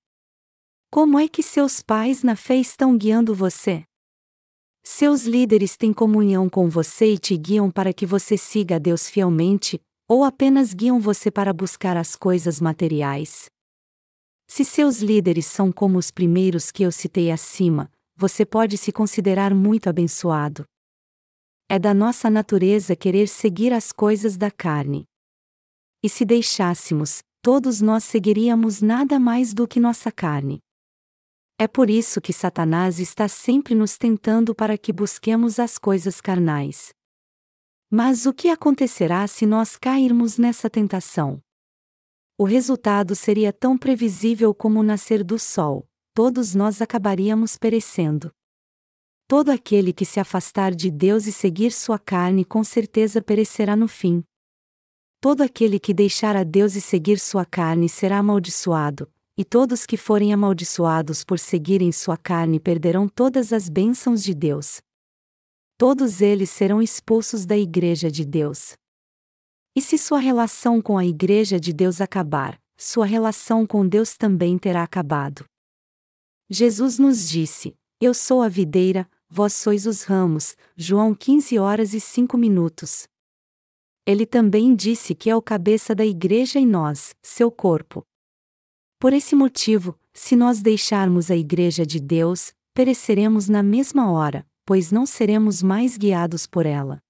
Como 0.93 1.19
é 1.19 1.27
que 1.27 1.43
seus 1.43 1.83
pais 1.83 2.23
na 2.23 2.37
fé 2.37 2.55
estão 2.55 2.97
guiando 2.97 3.35
você? 3.35 3.83
Seus 4.85 5.25
líderes 5.25 5.77
têm 5.77 5.93
comunhão 5.93 6.49
com 6.49 6.69
você 6.69 7.15
e 7.15 7.19
te 7.19 7.37
guiam 7.37 7.69
para 7.69 7.93
que 7.93 8.07
você 8.07 8.39
siga 8.39 8.77
a 8.77 8.79
Deus 8.79 9.11
fielmente, 9.11 9.81
ou 10.07 10.23
apenas 10.23 10.73
guiam 10.73 11.01
você 11.01 11.33
para 11.33 11.53
buscar 11.53 11.97
as 11.97 12.15
coisas 12.15 12.61
materiais? 12.61 13.47
Se 14.47 14.65
seus 14.65 14.99
líderes 14.99 15.47
são 15.47 15.73
como 15.73 15.99
os 15.99 16.13
primeiros 16.13 16.71
que 16.71 16.85
eu 16.85 16.93
citei 16.93 17.33
acima, 17.33 17.91
você 18.21 18.45
pode 18.45 18.77
se 18.77 18.91
considerar 18.91 19.55
muito 19.55 19.89
abençoado. 19.89 20.67
É 21.69 21.79
da 21.79 21.95
nossa 21.95 22.29
natureza 22.29 22.97
querer 22.97 23.29
seguir 23.29 23.73
as 23.73 23.93
coisas 23.93 24.37
da 24.37 24.51
carne. 24.51 25.05
E 26.03 26.09
se 26.09 26.25
deixássemos, 26.25 27.23
todos 27.41 27.81
nós 27.81 28.03
seguiríamos 28.03 28.83
nada 28.83 29.21
mais 29.21 29.55
do 29.55 29.69
que 29.69 29.79
nossa 29.79 30.11
carne. 30.11 30.59
É 31.57 31.69
por 31.69 31.89
isso 31.89 32.21
que 32.21 32.33
Satanás 32.33 32.99
está 32.99 33.29
sempre 33.29 33.73
nos 33.73 33.97
tentando 33.97 34.53
para 34.53 34.77
que 34.77 34.93
busquemos 34.93 35.61
as 35.61 35.79
coisas 35.79 36.21
carnais. 36.21 36.93
Mas 37.89 38.27
o 38.27 38.35
que 38.35 38.49
acontecerá 38.49 39.29
se 39.29 39.47
nós 39.47 39.77
cairmos 39.77 40.39
nessa 40.39 40.69
tentação? 40.69 41.41
O 42.37 42.43
resultado 42.43 43.15
seria 43.15 43.53
tão 43.53 43.79
previsível 43.79 44.53
como 44.53 44.81
o 44.81 44.83
nascer 44.83 45.23
do 45.23 45.39
sol, 45.39 45.88
todos 46.19 46.53
nós 46.53 46.83
acabaríamos 46.83 47.57
perecendo. 47.57 48.33
Todo 49.29 49.51
aquele 49.51 49.93
que 49.93 50.05
se 50.05 50.19
afastar 50.19 50.75
de 50.75 50.91
Deus 50.91 51.29
e 51.29 51.33
seguir 51.33 51.71
sua 51.71 51.97
carne 51.97 52.45
com 52.45 52.65
certeza 52.65 53.23
perecerá 53.23 53.77
no 53.77 53.87
fim. 53.87 54.25
Todo 55.21 55.43
aquele 55.43 55.79
que 55.79 55.95
deixar 55.95 56.35
a 56.35 56.43
Deus 56.43 56.75
e 56.75 56.81
seguir 56.81 57.21
sua 57.21 57.45
carne 57.45 57.89
será 57.89 58.19
amaldiçoado, 58.19 59.09
e 59.37 59.45
todos 59.45 59.87
que 59.87 59.97
forem 59.97 60.33
amaldiçoados 60.33 61.23
por 61.23 61.39
seguirem 61.39 61.93
sua 61.93 62.17
carne 62.17 62.59
perderão 62.59 63.09
todas 63.09 63.53
as 63.53 63.69
bênçãos 63.69 64.21
de 64.21 64.35
Deus. 64.35 64.81
Todos 65.77 66.21
eles 66.21 66.51
serão 66.51 66.83
expulsos 66.83 67.47
da 67.47 67.57
Igreja 67.57 68.11
de 68.11 68.25
Deus. 68.25 68.73
E 69.73 69.81
se 69.81 69.97
sua 69.97 70.19
relação 70.19 70.83
com 70.83 70.99
a 70.99 71.07
Igreja 71.07 71.61
de 71.61 71.73
Deus 71.73 72.01
acabar, 72.01 72.61
sua 72.77 73.07
relação 73.07 73.65
com 73.65 73.87
Deus 73.87 74.17
também 74.17 74.59
terá 74.59 74.83
acabado. 74.83 75.45
Jesus 76.51 76.99
nos 76.99 77.29
disse: 77.29 77.77
Eu 78.01 78.15
sou 78.15 78.41
a 78.41 78.49
videira, 78.49 79.09
vós 79.29 79.53
sois 79.53 79.87
os 79.87 80.03
ramos. 80.05 80.57
João 80.75 81.15
15 81.15 81.59
horas 81.59 81.93
e 81.93 82.01
5 82.01 82.39
minutos. 82.39 83.07
Ele 84.07 84.25
também 84.25 84.75
disse 84.75 85.15
que 85.15 85.29
é 85.29 85.37
o 85.37 85.43
cabeça 85.43 85.95
da 85.95 86.07
Igreja 86.07 86.59
e 86.59 86.65
nós, 86.65 87.15
seu 87.23 87.51
corpo. 87.51 88.03
Por 88.99 89.13
esse 89.13 89.35
motivo, 89.35 89.95
se 90.15 90.35
nós 90.35 90.63
deixarmos 90.63 91.31
a 91.31 91.37
Igreja 91.37 91.85
de 91.85 92.01
Deus, 92.01 92.55
pereceremos 92.73 93.51
na 93.51 93.63
mesma 93.63 94.11
hora, 94.11 94.47
pois 94.65 94.91
não 94.91 95.05
seremos 95.05 95.63
mais 95.63 95.99
guiados 95.99 96.47
por 96.47 96.65
ela. 96.65 97.03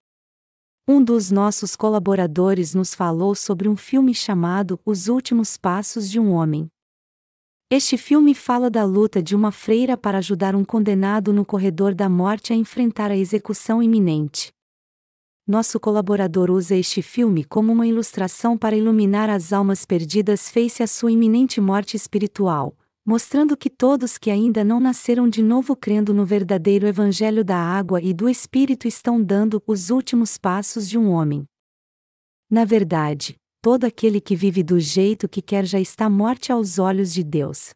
Um 0.88 1.04
dos 1.04 1.30
nossos 1.30 1.76
colaboradores 1.76 2.74
nos 2.74 2.92
falou 2.92 3.34
sobre 3.36 3.68
um 3.68 3.76
filme 3.76 4.12
chamado 4.12 4.80
Os 4.84 5.06
Últimos 5.06 5.56
Passos 5.56 6.10
de 6.10 6.18
um 6.18 6.32
Homem. 6.32 6.68
Este 7.70 7.98
filme 7.98 8.34
fala 8.34 8.70
da 8.70 8.82
luta 8.82 9.22
de 9.22 9.36
uma 9.36 9.52
freira 9.52 9.94
para 9.94 10.16
ajudar 10.16 10.56
um 10.56 10.64
condenado 10.64 11.34
no 11.34 11.44
corredor 11.44 11.94
da 11.94 12.08
morte 12.08 12.50
a 12.50 12.56
enfrentar 12.56 13.10
a 13.10 13.16
execução 13.16 13.82
iminente. 13.82 14.50
Nosso 15.46 15.78
colaborador 15.78 16.50
usa 16.50 16.74
este 16.74 17.02
filme 17.02 17.44
como 17.44 17.70
uma 17.70 17.86
ilustração 17.86 18.56
para 18.56 18.74
iluminar 18.74 19.28
as 19.28 19.52
almas 19.52 19.84
perdidas 19.84 20.48
face 20.48 20.82
à 20.82 20.86
sua 20.86 21.12
iminente 21.12 21.60
morte 21.60 21.94
espiritual, 21.94 22.74
mostrando 23.04 23.54
que 23.54 23.68
todos 23.68 24.16
que 24.16 24.30
ainda 24.30 24.64
não 24.64 24.80
nasceram 24.80 25.28
de 25.28 25.42
novo 25.42 25.76
crendo 25.76 26.14
no 26.14 26.24
verdadeiro 26.24 26.86
Evangelho 26.86 27.44
da 27.44 27.58
água 27.58 28.00
e 28.00 28.14
do 28.14 28.30
Espírito 28.30 28.88
estão 28.88 29.22
dando 29.22 29.62
os 29.66 29.90
últimos 29.90 30.38
passos 30.38 30.88
de 30.88 30.96
um 30.96 31.10
homem. 31.10 31.44
Na 32.50 32.64
verdade, 32.64 33.36
todo 33.60 33.84
aquele 33.84 34.20
que 34.20 34.36
vive 34.36 34.62
do 34.62 34.78
jeito 34.78 35.28
que 35.28 35.42
quer 35.42 35.64
já 35.64 35.80
está 35.80 36.08
morte 36.08 36.52
aos 36.52 36.78
olhos 36.78 37.12
de 37.12 37.24
Deus. 37.24 37.70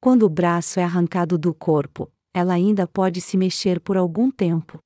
Quando 0.00 0.24
o 0.24 0.28
braço 0.28 0.80
é 0.80 0.84
arrancado 0.84 1.36
do 1.36 1.52
corpo, 1.52 2.10
ela 2.32 2.54
ainda 2.54 2.86
pode 2.86 3.20
se 3.20 3.36
mexer 3.36 3.80
por 3.80 3.96
algum 3.96 4.30
tempo. 4.30 4.78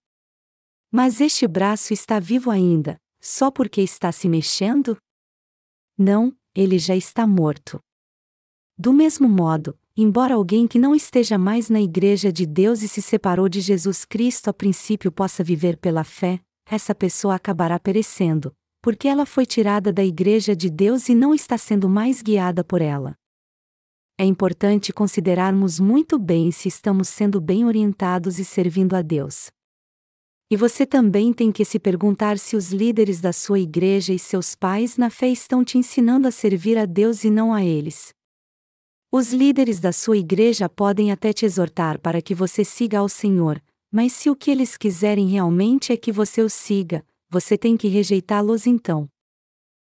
Mas 0.91 1.21
este 1.21 1.47
braço 1.47 1.93
está 1.93 2.19
vivo 2.19 2.51
ainda, 2.51 2.97
só 3.21 3.51
porque 3.51 3.81
está 3.81 4.11
se 4.11 4.29
mexendo? 4.29 4.97
Não, 5.97 6.37
ele 6.55 6.79
já 6.79 6.97
está 6.97 7.27
morto. 7.27 7.79
Do 8.77 8.93
mesmo 8.93 9.29
modo, 9.29 9.79
embora 9.97 10.35
alguém 10.35 10.67
que 10.67 10.79
não 10.79 10.95
esteja 10.95 11.39
mais 11.39 11.69
na 11.69 11.81
Igreja 11.81 12.33
de 12.33 12.47
Deus 12.47 12.83
e 12.83 12.89
se 12.89 13.01
separou 13.01 13.49
de 13.49 13.61
Jesus 13.61 14.05
Cristo 14.05 14.49
a 14.49 14.53
princípio 14.53 15.13
possa 15.13 15.45
viver 15.45 15.77
pela 15.77 16.03
fé, 16.03 16.41
essa 16.67 16.95
pessoa 16.95 17.35
acabará 17.35 17.79
perecendo, 17.79 18.55
porque 18.83 19.07
ela 19.07 19.25
foi 19.25 19.47
tirada 19.47 19.93
da 19.93 20.05
Igreja 20.05 20.57
de 20.57 20.69
Deus 20.69 21.09
e 21.09 21.15
não 21.15 21.33
está 21.33 21.57
sendo 21.57 21.89
mais 21.89 22.21
guiada 22.21 22.65
por 22.65 22.83
ela. 22.83 23.17
É 24.19 24.25
importante 24.25 24.93
considerarmos 24.93 25.79
muito 25.79 26.19
bem 26.19 26.51
se 26.51 26.69
estamos 26.69 27.09
sendo 27.09 27.41
bem 27.41 27.65
orientados 27.65 28.41
e 28.41 28.45
servindo 28.45 28.95
a 28.95 29.01
Deus. 29.01 29.51
E 30.51 30.57
você 30.57 30.85
também 30.85 31.33
tem 31.33 31.51
que 31.51 31.65
se 31.65 31.79
perguntar 31.79 32.39
se 32.39 32.57
os 32.57 32.73
líderes 32.73 33.21
da 33.21 33.33
sua 33.33 33.59
igreja 33.59 34.13
e 34.13 34.19
seus 34.19 34.55
pais 34.55 34.99
na 34.99 35.09
fé 35.09 35.29
estão 35.29 35.65
te 35.65 35.79
ensinando 35.79 36.29
a 36.29 36.31
servir 36.31 36.77
a 36.77 36.85
Deus 36.85 37.25
e 37.25 37.31
não 37.31 37.55
a 37.55 37.65
eles. 37.65 38.13
Os 39.11 39.33
líderes 39.33 39.79
da 39.79 39.93
sua 39.93 40.17
igreja 40.17 40.69
podem 40.69 41.11
até 41.13 41.33
te 41.33 41.47
exortar 41.47 42.01
para 42.01 42.21
que 42.21 42.35
você 42.35 42.65
siga 42.65 42.99
ao 42.99 43.09
Senhor, 43.09 43.63
mas 43.91 44.13
se 44.13 44.29
o 44.29 44.37
que 44.37 44.51
eles 44.51 44.77
quiserem 44.77 45.29
realmente 45.29 45.93
é 45.93 45.97
que 45.97 46.13
você 46.13 46.43
os 46.43 46.53
siga, 46.53 47.05
você 47.33 47.57
tem 47.57 47.79
que 47.79 47.89
rejeitá-los 47.89 48.67
então. 48.67 49.09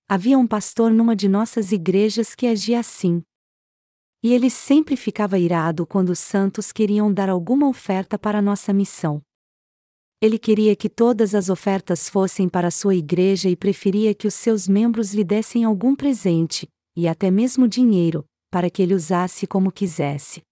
Havia 0.08 0.38
um 0.38 0.46
pastor 0.46 0.92
numa 0.92 1.16
de 1.16 1.28
nossas 1.28 1.72
igrejas 1.72 2.36
que 2.36 2.46
agia 2.46 2.80
assim. 2.80 3.24
E 4.22 4.32
ele 4.32 4.52
sempre 4.52 4.96
ficava 4.96 5.40
irado 5.40 5.88
quando 5.88 6.10
os 6.10 6.20
santos 6.20 6.72
queriam 6.72 7.12
dar 7.12 7.30
alguma 7.30 7.68
oferta 7.68 8.20
para 8.20 8.40
nossa 8.40 8.72
missão. 8.72 9.20
Ele 10.22 10.38
queria 10.38 10.76
que 10.76 10.88
todas 10.88 11.34
as 11.34 11.50
ofertas 11.50 12.08
fossem 12.08 12.48
para 12.48 12.70
sua 12.70 12.94
igreja 12.94 13.50
e 13.50 13.56
preferia 13.56 14.14
que 14.14 14.28
os 14.28 14.36
seus 14.36 14.68
membros 14.68 15.12
lhe 15.12 15.24
dessem 15.24 15.64
algum 15.64 15.96
presente, 15.96 16.70
e 16.96 17.08
até 17.08 17.32
mesmo 17.32 17.68
dinheiro, 17.68 18.24
para 18.52 18.70
que 18.70 18.84
ele 18.84 18.94
usasse 18.94 19.48
como 19.48 19.72
quisesse. 19.72 20.44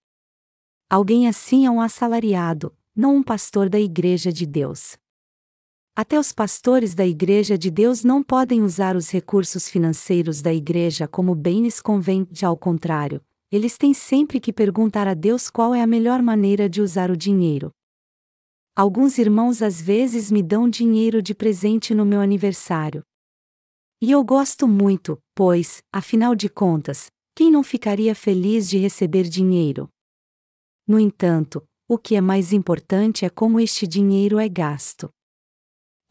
Alguém 0.90 1.28
assim 1.28 1.64
é 1.64 1.70
um 1.70 1.80
assalariado, 1.80 2.76
não 2.94 3.18
um 3.18 3.22
pastor 3.22 3.68
da 3.68 3.78
Igreja 3.78 4.32
de 4.32 4.44
Deus. 4.44 5.00
Até 5.94 6.18
os 6.18 6.32
pastores 6.32 6.94
da 6.94 7.06
Igreja 7.06 7.58
de 7.58 7.70
Deus 7.70 8.02
não 8.02 8.22
podem 8.22 8.62
usar 8.62 8.96
os 8.96 9.10
recursos 9.10 9.68
financeiros 9.68 10.40
da 10.40 10.52
Igreja 10.52 11.06
como 11.06 11.34
bem 11.34 11.62
lhes 11.62 11.82
convém, 11.82 12.26
de 12.30 12.46
ao 12.46 12.56
contrário, 12.56 13.22
eles 13.50 13.76
têm 13.76 13.92
sempre 13.92 14.40
que 14.40 14.54
perguntar 14.54 15.06
a 15.06 15.12
Deus 15.12 15.50
qual 15.50 15.74
é 15.74 15.82
a 15.82 15.86
melhor 15.86 16.22
maneira 16.22 16.66
de 16.66 16.80
usar 16.80 17.10
o 17.10 17.16
dinheiro. 17.16 17.70
Alguns 18.74 19.18
irmãos 19.18 19.60
às 19.60 19.82
vezes 19.82 20.30
me 20.30 20.42
dão 20.42 20.66
dinheiro 20.66 21.20
de 21.20 21.34
presente 21.34 21.94
no 21.94 22.06
meu 22.06 22.22
aniversário. 22.22 23.04
E 24.00 24.10
eu 24.10 24.24
gosto 24.24 24.66
muito, 24.66 25.22
pois, 25.34 25.82
afinal 25.92 26.34
de 26.34 26.48
contas, 26.48 27.10
quem 27.34 27.50
não 27.50 27.62
ficaria 27.62 28.14
feliz 28.14 28.66
de 28.66 28.78
receber 28.78 29.24
dinheiro? 29.24 29.90
No 30.88 30.98
entanto, 30.98 31.62
o 31.86 31.98
que 31.98 32.16
é 32.16 32.20
mais 32.22 32.50
importante 32.50 33.26
é 33.26 33.28
como 33.28 33.60
este 33.60 33.86
dinheiro 33.86 34.38
é 34.38 34.48
gasto. 34.48 35.12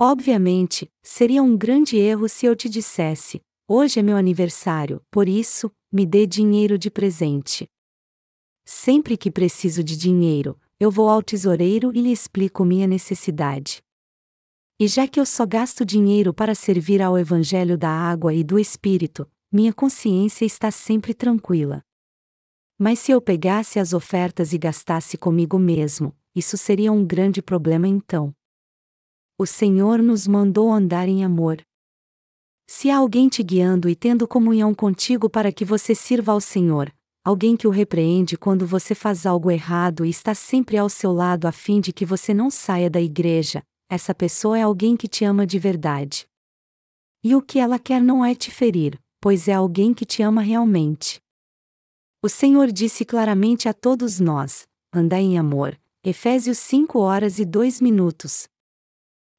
Obviamente, 0.03 0.91
seria 1.03 1.43
um 1.43 1.55
grande 1.55 1.95
erro 1.95 2.27
se 2.27 2.47
eu 2.47 2.55
te 2.55 2.67
dissesse: 2.67 3.39
hoje 3.67 3.99
é 3.99 4.01
meu 4.01 4.17
aniversário, 4.17 4.99
por 5.11 5.29
isso, 5.29 5.71
me 5.91 6.07
dê 6.07 6.25
dinheiro 6.25 6.75
de 6.75 6.89
presente. 6.89 7.69
Sempre 8.65 9.15
que 9.15 9.29
preciso 9.29 9.83
de 9.83 9.95
dinheiro, 9.95 10.59
eu 10.79 10.89
vou 10.89 11.07
ao 11.07 11.21
tesoureiro 11.21 11.91
e 11.93 12.01
lhe 12.01 12.11
explico 12.11 12.65
minha 12.65 12.87
necessidade. 12.87 13.83
E 14.79 14.87
já 14.87 15.07
que 15.07 15.19
eu 15.19 15.25
só 15.25 15.45
gasto 15.45 15.85
dinheiro 15.85 16.33
para 16.33 16.55
servir 16.55 16.99
ao 16.99 17.15
Evangelho 17.15 17.77
da 17.77 17.91
água 17.91 18.33
e 18.33 18.43
do 18.43 18.57
Espírito, 18.57 19.29
minha 19.51 19.71
consciência 19.71 20.45
está 20.45 20.71
sempre 20.71 21.13
tranquila. 21.13 21.83
Mas 22.75 22.97
se 22.97 23.11
eu 23.11 23.21
pegasse 23.21 23.77
as 23.77 23.93
ofertas 23.93 24.51
e 24.51 24.57
gastasse 24.57 25.15
comigo 25.15 25.59
mesmo, 25.59 26.11
isso 26.35 26.57
seria 26.57 26.91
um 26.91 27.05
grande 27.05 27.39
problema 27.39 27.87
então. 27.87 28.33
O 29.41 29.45
Senhor 29.47 30.03
nos 30.03 30.27
mandou 30.27 30.71
andar 30.71 31.09
em 31.09 31.25
amor. 31.25 31.63
Se 32.69 32.91
há 32.91 32.97
alguém 32.97 33.27
te 33.27 33.41
guiando 33.41 33.89
e 33.89 33.95
tendo 33.95 34.27
comunhão 34.27 34.71
contigo 34.71 35.27
para 35.27 35.51
que 35.51 35.65
você 35.65 35.95
sirva 35.95 36.31
ao 36.31 36.39
Senhor, 36.39 36.93
alguém 37.25 37.57
que 37.57 37.67
o 37.67 37.71
repreende 37.71 38.37
quando 38.37 38.67
você 38.67 38.93
faz 38.93 39.25
algo 39.25 39.49
errado 39.49 40.05
e 40.05 40.11
está 40.11 40.35
sempre 40.35 40.77
ao 40.77 40.87
seu 40.87 41.11
lado 41.11 41.47
a 41.47 41.51
fim 41.51 41.81
de 41.81 41.91
que 41.91 42.05
você 42.05 42.35
não 42.35 42.51
saia 42.51 42.87
da 42.87 43.01
igreja, 43.01 43.63
essa 43.89 44.13
pessoa 44.13 44.59
é 44.59 44.61
alguém 44.61 44.95
que 44.95 45.07
te 45.07 45.25
ama 45.25 45.43
de 45.47 45.57
verdade. 45.57 46.27
E 47.23 47.33
o 47.33 47.41
que 47.41 47.57
ela 47.57 47.79
quer 47.79 47.99
não 47.99 48.23
é 48.23 48.35
te 48.35 48.51
ferir, 48.51 48.95
pois 49.19 49.47
é 49.47 49.53
alguém 49.53 49.91
que 49.91 50.05
te 50.05 50.21
ama 50.21 50.43
realmente. 50.43 51.19
O 52.23 52.29
Senhor 52.29 52.71
disse 52.71 53.03
claramente 53.03 53.67
a 53.67 53.73
todos 53.73 54.19
nós: 54.19 54.67
andai 54.93 55.23
em 55.23 55.39
amor, 55.39 55.81
Efésios 56.05 56.59
5 56.59 56.99
horas 56.99 57.39
e 57.39 57.43
2 57.43 57.81
minutos. 57.81 58.50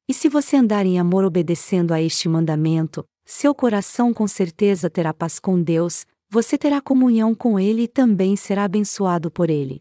E 0.07 0.13
se 0.13 0.27
você 0.27 0.57
andar 0.57 0.85
em 0.85 0.99
amor 0.99 1.23
obedecendo 1.23 1.93
a 1.93 2.01
este 2.01 2.27
mandamento, 2.27 3.05
seu 3.25 3.55
coração 3.55 4.13
com 4.13 4.27
certeza 4.27 4.89
terá 4.89 5.13
paz 5.13 5.39
com 5.39 5.61
Deus, 5.61 6.05
você 6.29 6.57
terá 6.57 6.81
comunhão 6.81 7.33
com 7.33 7.57
Ele 7.57 7.83
e 7.83 7.87
também 7.87 8.35
será 8.35 8.65
abençoado 8.65 9.31
por 9.31 9.49
Ele. 9.49 9.79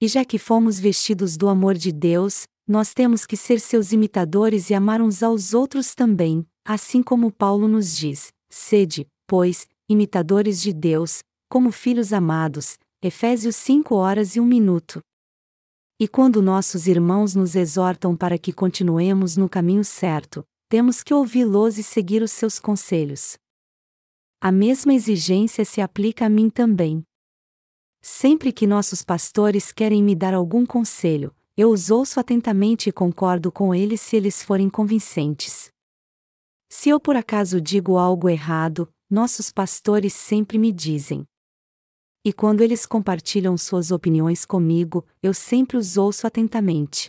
E 0.00 0.06
já 0.06 0.24
que 0.24 0.38
fomos 0.38 0.78
vestidos 0.78 1.36
do 1.36 1.48
amor 1.48 1.74
de 1.74 1.90
Deus, 1.90 2.44
nós 2.68 2.92
temos 2.94 3.26
que 3.26 3.36
ser 3.36 3.58
seus 3.58 3.92
imitadores 3.92 4.70
e 4.70 4.74
amar 4.74 5.00
uns 5.00 5.22
aos 5.22 5.54
outros 5.54 5.94
também, 5.94 6.46
assim 6.64 7.02
como 7.02 7.32
Paulo 7.32 7.66
nos 7.66 7.96
diz: 7.96 8.28
sede, 8.48 9.06
pois, 9.26 9.66
imitadores 9.88 10.60
de 10.60 10.72
Deus, 10.72 11.20
como 11.48 11.72
filhos 11.72 12.12
amados. 12.12 12.76
Efésios 13.02 13.56
5 13.56 13.94
horas 13.94 14.36
e 14.36 14.40
1 14.40 14.44
minuto. 14.44 15.00
E 15.98 16.06
quando 16.06 16.42
nossos 16.42 16.86
irmãos 16.86 17.34
nos 17.34 17.56
exortam 17.56 18.14
para 18.14 18.36
que 18.36 18.52
continuemos 18.52 19.38
no 19.38 19.48
caminho 19.48 19.82
certo, 19.82 20.44
temos 20.68 21.02
que 21.02 21.14
ouvi-los 21.14 21.78
e 21.78 21.82
seguir 21.82 22.22
os 22.22 22.32
seus 22.32 22.58
conselhos. 22.60 23.38
A 24.38 24.52
mesma 24.52 24.92
exigência 24.92 25.64
se 25.64 25.80
aplica 25.80 26.26
a 26.26 26.28
mim 26.28 26.50
também. 26.50 27.02
Sempre 28.02 28.52
que 28.52 28.66
nossos 28.66 29.02
pastores 29.02 29.72
querem 29.72 30.02
me 30.02 30.14
dar 30.14 30.34
algum 30.34 30.66
conselho, 30.66 31.34
eu 31.56 31.70
os 31.70 31.90
ouço 31.90 32.20
atentamente 32.20 32.90
e 32.90 32.92
concordo 32.92 33.50
com 33.50 33.74
eles 33.74 34.02
se 34.02 34.16
eles 34.16 34.42
forem 34.42 34.68
convincentes. 34.68 35.70
Se 36.68 36.90
eu 36.90 37.00
por 37.00 37.16
acaso 37.16 37.58
digo 37.58 37.96
algo 37.96 38.28
errado, 38.28 38.86
nossos 39.08 39.50
pastores 39.50 40.12
sempre 40.12 40.58
me 40.58 40.70
dizem. 40.70 41.26
E 42.26 42.32
quando 42.32 42.60
eles 42.60 42.84
compartilham 42.84 43.56
suas 43.56 43.92
opiniões 43.92 44.44
comigo, 44.44 45.06
eu 45.22 45.32
sempre 45.32 45.76
os 45.76 45.96
ouço 45.96 46.26
atentamente. 46.26 47.08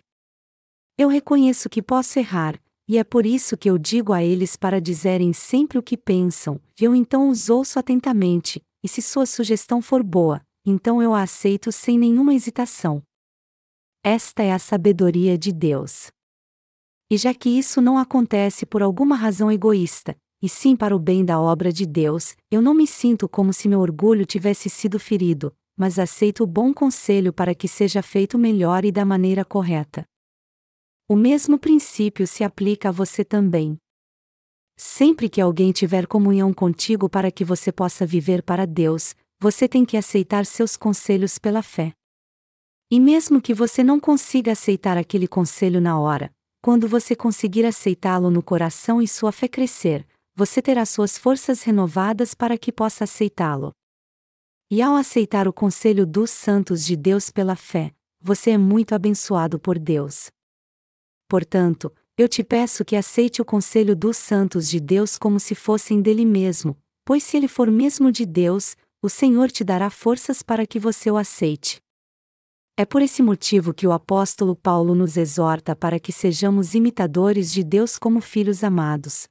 Eu 0.95 1.09
reconheço 1.09 1.67
que 1.69 1.81
posso 1.81 2.19
errar, 2.19 2.61
e 2.87 2.99
é 2.99 3.03
por 3.03 3.25
isso 3.25 3.57
que 3.57 3.67
eu 3.67 3.79
digo 3.79 4.13
a 4.13 4.23
eles 4.23 4.55
para 4.55 4.79
dizerem 4.79 5.33
sempre 5.33 5.79
o 5.79 5.81
que 5.81 5.97
pensam, 5.97 6.61
e 6.79 6.83
eu 6.83 6.93
então 6.93 7.29
os 7.29 7.49
ouço 7.49 7.79
atentamente, 7.79 8.63
e 8.83 8.87
se 8.87 9.01
sua 9.01 9.25
sugestão 9.25 9.81
for 9.81 10.03
boa, 10.03 10.39
então 10.63 11.01
eu 11.01 11.15
a 11.15 11.23
aceito 11.23 11.71
sem 11.71 11.97
nenhuma 11.97 12.35
hesitação. 12.35 13.01
Esta 14.03 14.43
é 14.43 14.51
a 14.51 14.59
sabedoria 14.59 15.35
de 15.35 15.51
Deus. 15.51 16.11
E 17.09 17.17
já 17.17 17.33
que 17.33 17.49
isso 17.49 17.81
não 17.81 17.97
acontece 17.97 18.67
por 18.67 18.83
alguma 18.83 19.15
razão 19.15 19.51
egoísta, 19.51 20.15
e 20.41 20.47
sim 20.47 20.75
para 20.75 20.95
o 20.95 20.99
bem 20.99 21.25
da 21.25 21.39
obra 21.39 21.71
de 21.71 21.85
Deus, 21.85 22.35
eu 22.51 22.61
não 22.61 22.73
me 22.73 22.85
sinto 22.85 23.27
como 23.27 23.51
se 23.51 23.67
meu 23.67 23.79
orgulho 23.79 24.25
tivesse 24.25 24.69
sido 24.69 24.99
ferido, 24.99 25.55
mas 25.75 25.97
aceito 25.99 26.43
o 26.43 26.47
bom 26.47 26.73
conselho 26.73 27.33
para 27.33 27.55
que 27.55 27.67
seja 27.67 28.01
feito 28.01 28.37
melhor 28.37 28.85
e 28.85 28.91
da 28.91 29.05
maneira 29.05 29.43
correta. 29.43 30.05
O 31.07 31.15
mesmo 31.15 31.57
princípio 31.57 32.27
se 32.27 32.43
aplica 32.43 32.89
a 32.89 32.91
você 32.91 33.23
também. 33.23 33.77
Sempre 34.75 35.29
que 35.29 35.41
alguém 35.41 35.71
tiver 35.71 36.05
comunhão 36.05 36.53
contigo 36.53 37.09
para 37.09 37.31
que 37.31 37.45
você 37.45 37.71
possa 37.71 38.05
viver 38.05 38.43
para 38.43 38.67
Deus, 38.67 39.15
você 39.39 39.67
tem 39.67 39.85
que 39.85 39.97
aceitar 39.97 40.45
seus 40.45 40.75
conselhos 40.75 41.39
pela 41.39 41.63
fé. 41.63 41.93
E 42.89 42.99
mesmo 42.99 43.41
que 43.41 43.53
você 43.53 43.83
não 43.83 43.99
consiga 43.99 44.51
aceitar 44.51 44.97
aquele 44.97 45.27
conselho 45.27 45.81
na 45.81 45.99
hora, 45.99 46.31
quando 46.61 46.87
você 46.87 47.15
conseguir 47.15 47.65
aceitá-lo 47.65 48.29
no 48.29 48.43
coração 48.43 49.01
e 49.01 49.07
sua 49.07 49.31
fé 49.31 49.47
crescer, 49.47 50.05
você 50.37 50.61
terá 50.61 50.85
suas 50.85 51.17
forças 51.17 51.63
renovadas 51.63 52.35
para 52.35 52.59
que 52.59 52.71
possa 52.71 53.05
aceitá-lo. 53.05 53.71
E 54.69 54.83
ao 54.83 54.93
aceitar 54.93 55.47
o 55.47 55.51
conselho 55.51 56.05
dos 56.05 56.29
santos 56.29 56.85
de 56.85 56.95
Deus 56.95 57.31
pela 57.31 57.55
fé, 57.55 57.91
você 58.21 58.51
é 58.51 58.57
muito 58.57 58.93
abençoado 58.93 59.57
por 59.57 59.79
Deus. 59.79 60.27
Portanto, 61.27 61.91
eu 62.15 62.29
te 62.29 62.43
peço 62.43 62.85
que 62.85 62.95
aceite 62.95 63.41
o 63.41 63.45
conselho 63.45 63.95
dos 63.95 64.15
santos 64.15 64.69
de 64.69 64.79
Deus 64.79 65.17
como 65.17 65.39
se 65.39 65.55
fossem 65.55 66.03
dele 66.03 66.23
mesmo, 66.23 66.77
pois 67.03 67.23
se 67.23 67.35
ele 67.35 67.47
for 67.47 67.71
mesmo 67.71 68.11
de 68.11 68.23
Deus, 68.23 68.75
o 69.01 69.09
Senhor 69.09 69.49
te 69.49 69.63
dará 69.63 69.89
forças 69.89 70.43
para 70.43 70.67
que 70.67 70.77
você 70.77 71.09
o 71.09 71.17
aceite. 71.17 71.81
É 72.77 72.85
por 72.85 73.01
esse 73.01 73.23
motivo 73.23 73.73
que 73.73 73.87
o 73.87 73.91
apóstolo 73.91 74.55
Paulo 74.55 74.93
nos 74.93 75.17
exorta 75.17 75.75
para 75.75 75.99
que 75.99 76.11
sejamos 76.11 76.75
imitadores 76.75 77.51
de 77.51 77.63
Deus 77.63 77.97
como 77.97 78.21
filhos 78.21 78.63
amados. 78.63 79.27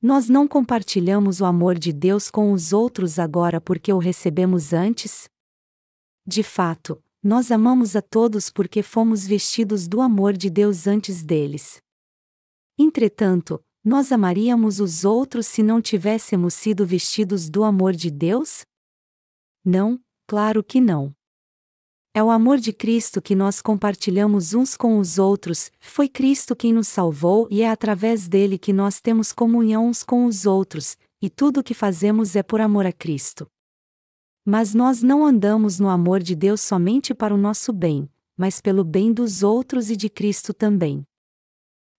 Nós 0.00 0.28
não 0.28 0.46
compartilhamos 0.46 1.40
o 1.40 1.44
amor 1.44 1.76
de 1.76 1.92
Deus 1.92 2.30
com 2.30 2.52
os 2.52 2.72
outros 2.72 3.18
agora 3.18 3.60
porque 3.60 3.92
o 3.92 3.98
recebemos 3.98 4.72
antes? 4.72 5.28
De 6.24 6.44
fato, 6.44 7.02
nós 7.20 7.50
amamos 7.50 7.96
a 7.96 8.02
todos 8.02 8.48
porque 8.48 8.80
fomos 8.80 9.26
vestidos 9.26 9.88
do 9.88 10.00
amor 10.00 10.36
de 10.36 10.48
Deus 10.48 10.86
antes 10.86 11.24
deles. 11.24 11.82
Entretanto, 12.78 13.60
nós 13.84 14.12
amaríamos 14.12 14.78
os 14.78 15.04
outros 15.04 15.48
se 15.48 15.64
não 15.64 15.82
tivéssemos 15.82 16.54
sido 16.54 16.86
vestidos 16.86 17.50
do 17.50 17.64
amor 17.64 17.92
de 17.92 18.08
Deus? 18.08 18.64
Não, 19.64 20.00
claro 20.28 20.62
que 20.62 20.80
não. 20.80 21.12
É 22.18 22.22
o 22.22 22.30
amor 22.30 22.58
de 22.58 22.72
Cristo 22.72 23.22
que 23.22 23.36
nós 23.36 23.62
compartilhamos 23.62 24.52
uns 24.52 24.76
com 24.76 24.98
os 24.98 25.20
outros, 25.20 25.70
foi 25.78 26.08
Cristo 26.08 26.56
quem 26.56 26.72
nos 26.72 26.88
salvou 26.88 27.46
e 27.48 27.62
é 27.62 27.70
através 27.70 28.26
dele 28.26 28.58
que 28.58 28.72
nós 28.72 29.00
temos 29.00 29.32
comunhão 29.32 29.86
uns 29.86 30.02
com 30.02 30.24
os 30.24 30.44
outros, 30.44 30.96
e 31.22 31.30
tudo 31.30 31.60
o 31.60 31.62
que 31.62 31.74
fazemos 31.74 32.34
é 32.34 32.42
por 32.42 32.60
amor 32.60 32.86
a 32.86 32.92
Cristo. 32.92 33.46
Mas 34.44 34.74
nós 34.74 35.00
não 35.00 35.24
andamos 35.24 35.78
no 35.78 35.88
amor 35.88 36.20
de 36.20 36.34
Deus 36.34 36.60
somente 36.60 37.14
para 37.14 37.32
o 37.32 37.38
nosso 37.38 37.72
bem, 37.72 38.10
mas 38.36 38.60
pelo 38.60 38.82
bem 38.82 39.12
dos 39.12 39.44
outros 39.44 39.88
e 39.88 39.96
de 39.96 40.08
Cristo 40.08 40.52
também. 40.52 41.04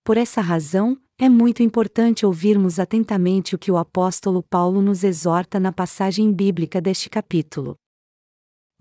Por 0.03 0.17
essa 0.17 0.41
razão, 0.41 0.99
é 1.17 1.29
muito 1.29 1.63
importante 1.63 2.25
ouvirmos 2.25 2.77
atentamente 2.77 3.55
o 3.55 3.57
que 3.57 3.71
o 3.71 3.77
apóstolo 3.77 4.43
Paulo 4.43 4.81
nos 4.81 5.01
exorta 5.01 5.61
na 5.61 5.71
passagem 5.71 6.29
bíblica 6.33 6.81
deste 6.81 7.09
capítulo. 7.09 7.77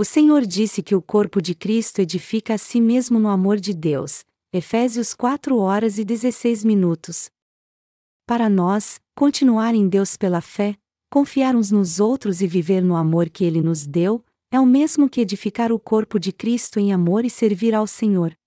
O 0.00 0.04
Senhor 0.04 0.46
disse 0.46 0.80
que 0.80 0.94
o 0.94 1.02
corpo 1.02 1.42
de 1.42 1.56
Cristo 1.56 1.98
edifica 1.98 2.54
a 2.54 2.58
si 2.58 2.80
mesmo 2.80 3.18
no 3.18 3.26
amor 3.26 3.58
de 3.58 3.74
Deus. 3.74 4.24
Efésios 4.52 5.12
4 5.12 5.58
horas 5.58 5.98
e 5.98 6.04
16 6.04 6.62
minutos. 6.62 7.28
Para 8.24 8.48
nós, 8.48 9.00
continuar 9.16 9.74
em 9.74 9.88
Deus 9.88 10.16
pela 10.16 10.40
fé, 10.40 10.76
confiar 11.10 11.56
uns 11.56 11.72
nos 11.72 11.98
outros 11.98 12.40
e 12.40 12.46
viver 12.46 12.80
no 12.80 12.94
amor 12.94 13.28
que 13.28 13.42
Ele 13.42 13.60
nos 13.60 13.88
deu, 13.88 14.24
é 14.52 14.60
o 14.60 14.64
mesmo 14.64 15.10
que 15.10 15.20
edificar 15.20 15.72
o 15.72 15.80
corpo 15.80 16.20
de 16.20 16.30
Cristo 16.30 16.78
em 16.78 16.92
amor 16.92 17.24
e 17.24 17.30
servir 17.30 17.74
ao 17.74 17.84
Senhor. 17.84 18.38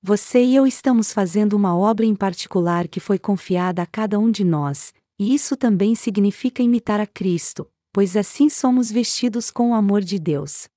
Você 0.00 0.40
e 0.44 0.54
eu 0.54 0.68
estamos 0.68 1.12
fazendo 1.12 1.54
uma 1.54 1.76
obra 1.76 2.06
em 2.06 2.14
particular 2.14 2.86
que 2.86 3.00
foi 3.00 3.18
confiada 3.18 3.82
a 3.82 3.86
cada 3.86 4.20
um 4.20 4.30
de 4.30 4.44
nós, 4.44 4.94
e 5.18 5.34
isso 5.34 5.56
também 5.56 5.96
significa 5.96 6.62
imitar 6.62 7.00
a 7.00 7.08
Cristo, 7.08 7.68
pois 7.92 8.16
assim 8.16 8.48
somos 8.48 8.90
vestidos 8.90 9.50
com 9.50 9.70
o 9.70 9.74
amor 9.74 10.00
de 10.00 10.18
Deus. 10.18 10.68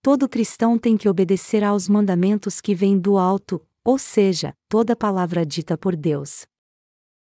Todo 0.00 0.28
cristão 0.28 0.78
tem 0.78 0.96
que 0.96 1.08
obedecer 1.08 1.62
aos 1.62 1.88
mandamentos 1.88 2.60
que 2.60 2.74
vêm 2.74 2.98
do 2.98 3.18
alto, 3.18 3.64
ou 3.84 3.98
seja, 3.98 4.54
toda 4.68 4.96
palavra 4.96 5.46
dita 5.46 5.76
por 5.76 5.94
Deus. 5.96 6.44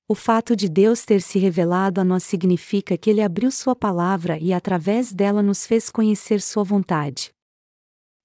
O 0.08 0.14
fato 0.14 0.56
de 0.56 0.70
Deus 0.70 1.04
ter 1.04 1.20
se 1.20 1.40
revelado 1.40 2.00
a 2.00 2.04
nós 2.04 2.24
significa 2.24 2.96
que 2.96 3.10
Ele 3.10 3.22
abriu 3.22 3.50
Sua 3.50 3.76
palavra 3.76 4.38
e 4.40 4.54
através 4.54 5.12
dela 5.12 5.42
nos 5.42 5.66
fez 5.66 5.90
conhecer 5.90 6.42
Sua 6.42 6.64
vontade. 6.64 7.32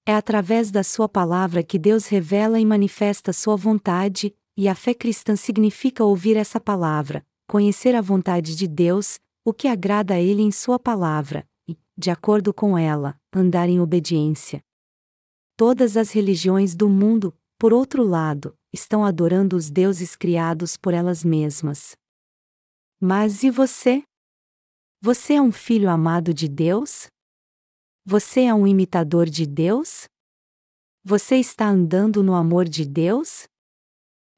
É 0.05 0.13
através 0.13 0.69
da 0.69 0.83
Sua 0.83 1.09
palavra 1.09 1.63
que 1.63 1.79
Deus 1.79 2.05
revela 2.05 2.59
e 2.59 2.65
manifesta 2.65 3.33
Sua 3.33 3.55
vontade, 3.55 4.35
e 4.55 4.67
a 4.67 4.75
fé 4.75 4.93
cristã 4.93 5.35
significa 5.35 6.03
ouvir 6.03 6.37
essa 6.37 6.59
palavra, 6.59 7.25
conhecer 7.47 7.95
a 7.95 8.01
vontade 8.01 8.55
de 8.55 8.67
Deus, 8.67 9.19
o 9.43 9.53
que 9.53 9.67
agrada 9.67 10.13
a 10.15 10.19
Ele 10.19 10.41
em 10.41 10.51
Sua 10.51 10.77
palavra, 10.77 11.47
e, 11.67 11.77
de 11.97 12.11
acordo 12.11 12.53
com 12.53 12.77
ela, 12.77 13.19
andar 13.33 13.69
em 13.69 13.79
obediência. 13.79 14.61
Todas 15.57 15.97
as 15.97 16.11
religiões 16.11 16.75
do 16.75 16.89
mundo, 16.89 17.35
por 17.57 17.73
outro 17.73 18.03
lado, 18.03 18.57
estão 18.73 19.03
adorando 19.03 19.55
os 19.55 19.69
deuses 19.69 20.15
criados 20.15 20.77
por 20.77 20.93
elas 20.93 21.23
mesmas. 21.23 21.95
Mas 22.99 23.43
e 23.43 23.49
você? 23.49 24.03
Você 25.01 25.33
é 25.33 25.41
um 25.41 25.51
filho 25.51 25.89
amado 25.89 26.33
de 26.33 26.47
Deus? 26.47 27.07
Você 28.05 28.41
é 28.41 28.53
um 28.53 28.67
imitador 28.67 29.27
de 29.27 29.45
Deus? 29.45 30.07
Você 31.03 31.37
está 31.37 31.67
andando 31.67 32.21
no 32.21 32.35
amor 32.35 32.69
de 32.69 32.85
Deus? 32.85 33.47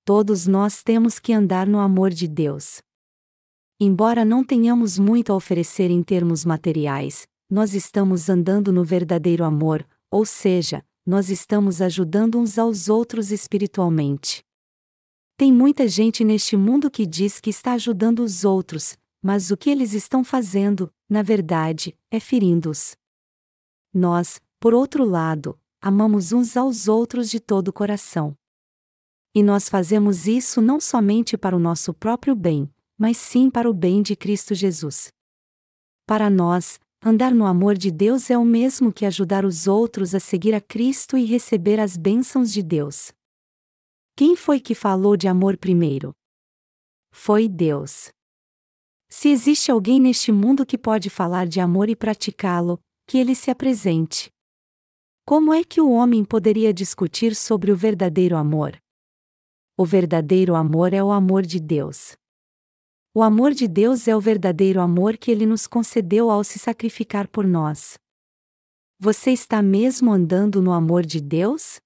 Todos 0.05 0.47
nós 0.47 0.81
temos 0.81 1.19
que 1.19 1.33
andar 1.33 1.67
no 1.67 1.79
amor 1.79 2.09
de 2.09 2.27
Deus. 2.27 2.81
Embora 3.79 4.23
não 4.23 4.43
tenhamos 4.43 4.97
muito 4.97 5.31
a 5.31 5.35
oferecer 5.35 5.89
em 5.89 6.03
termos 6.03 6.45
materiais, 6.45 7.27
nós 7.49 7.73
estamos 7.73 8.29
andando 8.29 8.71
no 8.71 8.83
verdadeiro 8.83 9.43
amor, 9.43 9.85
ou 10.09 10.25
seja, 10.25 10.83
nós 11.05 11.29
estamos 11.29 11.81
ajudando 11.81 12.39
uns 12.39 12.57
aos 12.57 12.87
outros 12.87 13.31
espiritualmente. 13.31 14.43
Tem 15.35 15.51
muita 15.51 15.87
gente 15.87 16.23
neste 16.23 16.55
mundo 16.55 16.89
que 16.89 17.05
diz 17.05 17.39
que 17.39 17.49
está 17.49 17.73
ajudando 17.73 18.19
os 18.19 18.45
outros, 18.45 18.97
mas 19.21 19.51
o 19.51 19.57
que 19.57 19.69
eles 19.69 19.93
estão 19.93 20.23
fazendo, 20.23 20.91
na 21.09 21.21
verdade, 21.21 21.97
é 22.11 22.19
ferindo-os. 22.19 22.95
Nós, 23.93 24.39
por 24.59 24.73
outro 24.73 25.03
lado, 25.03 25.59
amamos 25.81 26.31
uns 26.31 26.55
aos 26.55 26.87
outros 26.87 27.29
de 27.29 27.39
todo 27.39 27.69
o 27.69 27.73
coração. 27.73 28.37
E 29.35 29.41
nós 29.41 29.67
fazemos 29.67 30.27
isso 30.27 30.61
não 30.61 30.79
somente 30.79 31.35
para 31.35 31.55
o 31.55 31.59
nosso 31.59 31.93
próprio 31.93 32.35
bem, 32.35 32.69
mas 33.03 33.17
sim 33.17 33.49
para 33.49 33.69
o 33.69 33.73
bem 33.73 34.01
de 34.01 34.15
Cristo 34.15 34.55
Jesus. 34.55 35.11
Para 36.07 36.29
nós, 36.29 36.79
andar 37.03 37.33
no 37.33 37.45
amor 37.45 37.77
de 37.77 37.91
Deus 37.91 38.31
é 38.31 38.37
o 38.37 38.45
mesmo 38.45 38.93
que 38.93 39.05
ajudar 39.05 39.43
os 39.43 39.67
outros 39.67 40.15
a 40.15 40.21
seguir 40.21 40.55
a 40.55 40.61
Cristo 40.61 41.17
e 41.17 41.25
receber 41.25 41.81
as 41.81 41.97
bênçãos 41.97 42.49
de 42.53 42.63
Deus. 42.63 43.11
Quem 44.15 44.37
foi 44.37 44.57
que 44.57 44.73
falou 44.73 45.17
de 45.17 45.27
amor 45.27 45.57
primeiro? 45.57 46.15
Foi 47.11 47.49
Deus. 47.49 48.07
Se 49.09 49.27
existe 49.27 49.69
alguém 49.69 49.99
neste 49.99 50.31
mundo 50.31 50.65
que 50.65 50.77
pode 50.77 51.09
falar 51.09 51.45
de 51.45 51.59
amor 51.59 51.89
e 51.89 51.97
praticá-lo, 51.97 52.79
que 53.05 53.17
ele 53.17 53.35
se 53.35 53.51
apresente. 53.51 54.31
Como 55.25 55.53
é 55.53 55.61
que 55.65 55.81
o 55.81 55.91
homem 55.91 56.23
poderia 56.23 56.73
discutir 56.73 57.35
sobre 57.35 57.69
o 57.69 57.75
verdadeiro 57.75 58.37
amor? 58.37 58.81
O 59.77 59.83
verdadeiro 59.85 60.55
amor 60.55 60.93
é 60.93 61.03
o 61.03 61.11
amor 61.11 61.45
de 61.45 61.59
Deus. 61.59 62.15
O 63.15 63.21
amor 63.21 63.51
de 63.51 63.67
Deus 63.67 64.07
é 64.07 64.15
o 64.15 64.19
verdadeiro 64.19 64.81
amor 64.81 65.17
que 65.17 65.29
ele 65.29 65.45
nos 65.45 65.67
concedeu 65.67 66.31
ao 66.31 66.43
se 66.43 66.57
sacrificar 66.57 67.27
por 67.27 67.45
nós. 67.45 67.93
Você 68.99 69.29
está 69.29 69.61
mesmo 69.61 70.11
andando 70.11 70.63
no 70.63 70.71
amor 70.71 71.05
de 71.05 71.21
Deus? 71.21 71.79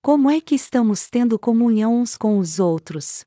Como 0.00 0.30
é 0.30 0.40
que 0.40 0.54
estamos 0.54 1.10
tendo 1.10 1.40
comunhão 1.40 2.00
uns 2.00 2.16
com 2.16 2.38
os 2.38 2.60
outros? 2.60 3.24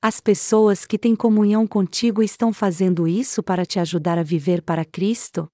As 0.00 0.18
pessoas 0.18 0.86
que 0.86 0.98
têm 0.98 1.14
comunhão 1.14 1.66
contigo 1.66 2.22
estão 2.22 2.50
fazendo 2.50 3.06
isso 3.06 3.42
para 3.42 3.66
te 3.66 3.78
ajudar 3.78 4.18
a 4.18 4.22
viver 4.22 4.62
para 4.62 4.86
Cristo? 4.86 5.46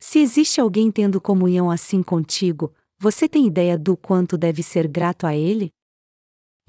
Se 0.00 0.18
existe 0.18 0.62
alguém 0.62 0.90
tendo 0.90 1.20
comunhão 1.20 1.70
assim 1.70 2.02
contigo, 2.02 2.72
você 2.98 3.28
tem 3.28 3.46
ideia 3.46 3.76
do 3.76 3.98
quanto 3.98 4.38
deve 4.38 4.62
ser 4.62 4.88
grato 4.88 5.26
a 5.26 5.36
Ele? 5.36 5.68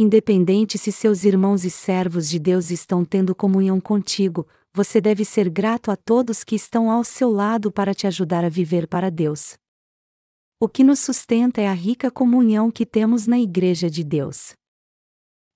Independente 0.02 0.78
se 0.78 0.94
seus 0.94 1.26
irmãos 1.26 1.66
e 1.66 1.70
servos 1.70 2.30
de 2.30 2.40
Deus 2.40 2.72
estão 2.72 3.04
tendo 3.04 3.36
comunhão 3.36 3.82
contigo, 3.82 4.48
você 4.74 5.02
deve 5.02 5.26
ser 5.26 5.50
grato 5.50 5.92
a 5.92 5.98
todos 5.98 6.42
que 6.42 6.56
estão 6.56 6.90
ao 6.90 7.04
seu 7.04 7.30
lado 7.30 7.70
para 7.70 7.94
te 7.94 8.08
ajudar 8.08 8.46
a 8.46 8.50
viver 8.50 8.88
para 8.88 9.12
Deus. 9.12 9.58
O 10.58 10.70
que 10.70 10.86
nos 10.86 11.00
sustenta 11.00 11.60
é 11.60 11.68
a 11.68 11.74
rica 11.74 12.10
comunhão 12.10 12.72
que 12.72 12.86
temos 12.86 13.28
na 13.28 13.38
Igreja 13.38 13.90
de 13.90 14.06
Deus. 14.06 14.54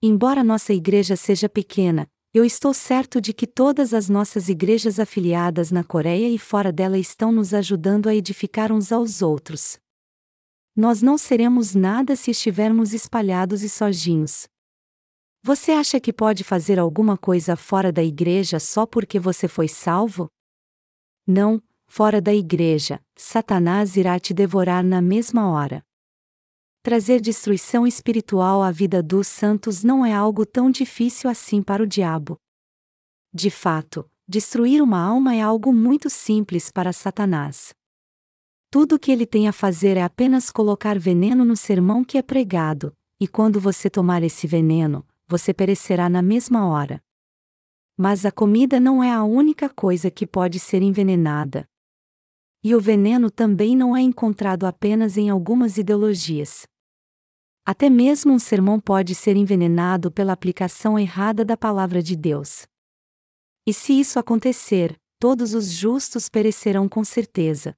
Embora 0.01 0.43
nossa 0.43 0.73
igreja 0.73 1.15
seja 1.15 1.47
pequena, 1.47 2.05
eu 2.33 2.43
estou 2.43 2.73
certo 2.73 3.21
de 3.21 3.31
que 3.31 3.47
todas 3.47 3.93
as 3.93 4.09
nossas 4.09 4.49
igrejas 4.49 4.99
afiliadas 4.99 5.71
na 5.71 5.85
Coreia 5.85 6.27
e 6.27 6.37
fora 6.37 6.69
dela 6.69 6.97
estão 6.97 7.31
nos 7.31 7.53
ajudando 7.53 8.09
a 8.09 8.15
edificar 8.15 8.73
uns 8.73 8.91
aos 8.91 9.21
outros. 9.21 9.79
Nós 10.75 11.03
não 11.03 11.19
seremos 11.19 11.75
nada 11.75 12.15
se 12.15 12.31
estivermos 12.31 12.93
espalhados 12.93 13.61
e 13.61 13.69
sozinhos. 13.69 14.47
Você 15.43 15.71
acha 15.71 15.99
que 15.99 16.11
pode 16.11 16.43
fazer 16.43 16.79
alguma 16.79 17.15
coisa 17.15 17.55
fora 17.55 17.91
da 17.91 18.03
igreja 18.03 18.59
só 18.59 18.85
porque 18.85 19.19
você 19.19 19.47
foi 19.47 19.67
salvo? 19.67 20.27
Não, 21.27 21.61
fora 21.85 22.19
da 22.19 22.33
igreja, 22.33 22.99
Satanás 23.15 23.95
irá 23.95 24.19
te 24.19 24.33
devorar 24.33 24.83
na 24.83 25.01
mesma 25.01 25.49
hora. 25.49 25.83
Trazer 26.81 27.21
destruição 27.21 27.85
espiritual 27.85 28.63
à 28.63 28.71
vida 28.71 29.03
dos 29.03 29.27
santos 29.27 29.83
não 29.83 30.05
é 30.05 30.13
algo 30.13 30.45
tão 30.45 30.71
difícil 30.71 31.29
assim 31.29 31.61
para 31.61 31.83
o 31.83 31.87
diabo. 31.87 32.37
De 33.31 33.49
fato, 33.49 34.09
destruir 34.27 34.81
uma 34.81 34.99
alma 34.99 35.35
é 35.35 35.41
algo 35.41 35.71
muito 35.71 36.09
simples 36.09 36.71
para 36.71 36.91
Satanás. 36.91 37.73
Tudo 38.73 38.95
o 38.95 38.99
que 38.99 39.11
ele 39.11 39.27
tem 39.27 39.47
a 39.47 39.53
fazer 39.53 39.97
é 39.97 40.01
apenas 40.01 40.49
colocar 40.49 40.97
veneno 40.97 41.45
no 41.45 41.55
sermão 41.55 42.03
que 42.03 42.17
é 42.17 42.23
pregado, 42.23 42.91
e 43.19 43.27
quando 43.27 43.59
você 43.59 43.87
tomar 43.87 44.23
esse 44.23 44.47
veneno, 44.47 45.05
você 45.27 45.53
perecerá 45.53 46.09
na 46.09 46.23
mesma 46.23 46.67
hora. 46.67 46.99
Mas 47.95 48.25
a 48.25 48.31
comida 48.31 48.79
não 48.79 49.03
é 49.03 49.11
a 49.11 49.23
única 49.23 49.69
coisa 49.69 50.09
que 50.09 50.25
pode 50.25 50.59
ser 50.59 50.81
envenenada. 50.81 51.69
E 52.63 52.73
o 52.73 52.81
veneno 52.81 53.29
também 53.29 53.75
não 53.75 53.95
é 53.95 54.01
encontrado 54.01 54.65
apenas 54.65 55.17
em 55.17 55.29
algumas 55.29 55.77
ideologias. 55.77 56.65
Até 57.63 57.91
mesmo 57.91 58.33
um 58.33 58.39
sermão 58.39 58.79
pode 58.79 59.13
ser 59.13 59.35
envenenado 59.35 60.11
pela 60.11 60.33
aplicação 60.33 60.97
errada 60.97 61.45
da 61.45 61.55
palavra 61.55 62.01
de 62.01 62.15
Deus. 62.15 62.65
E 63.67 63.71
se 63.71 63.99
isso 63.99 64.17
acontecer, 64.17 64.99
todos 65.19 65.53
os 65.53 65.69
justos 65.69 66.27
perecerão 66.27 66.89
com 66.89 67.03
certeza. 67.03 67.75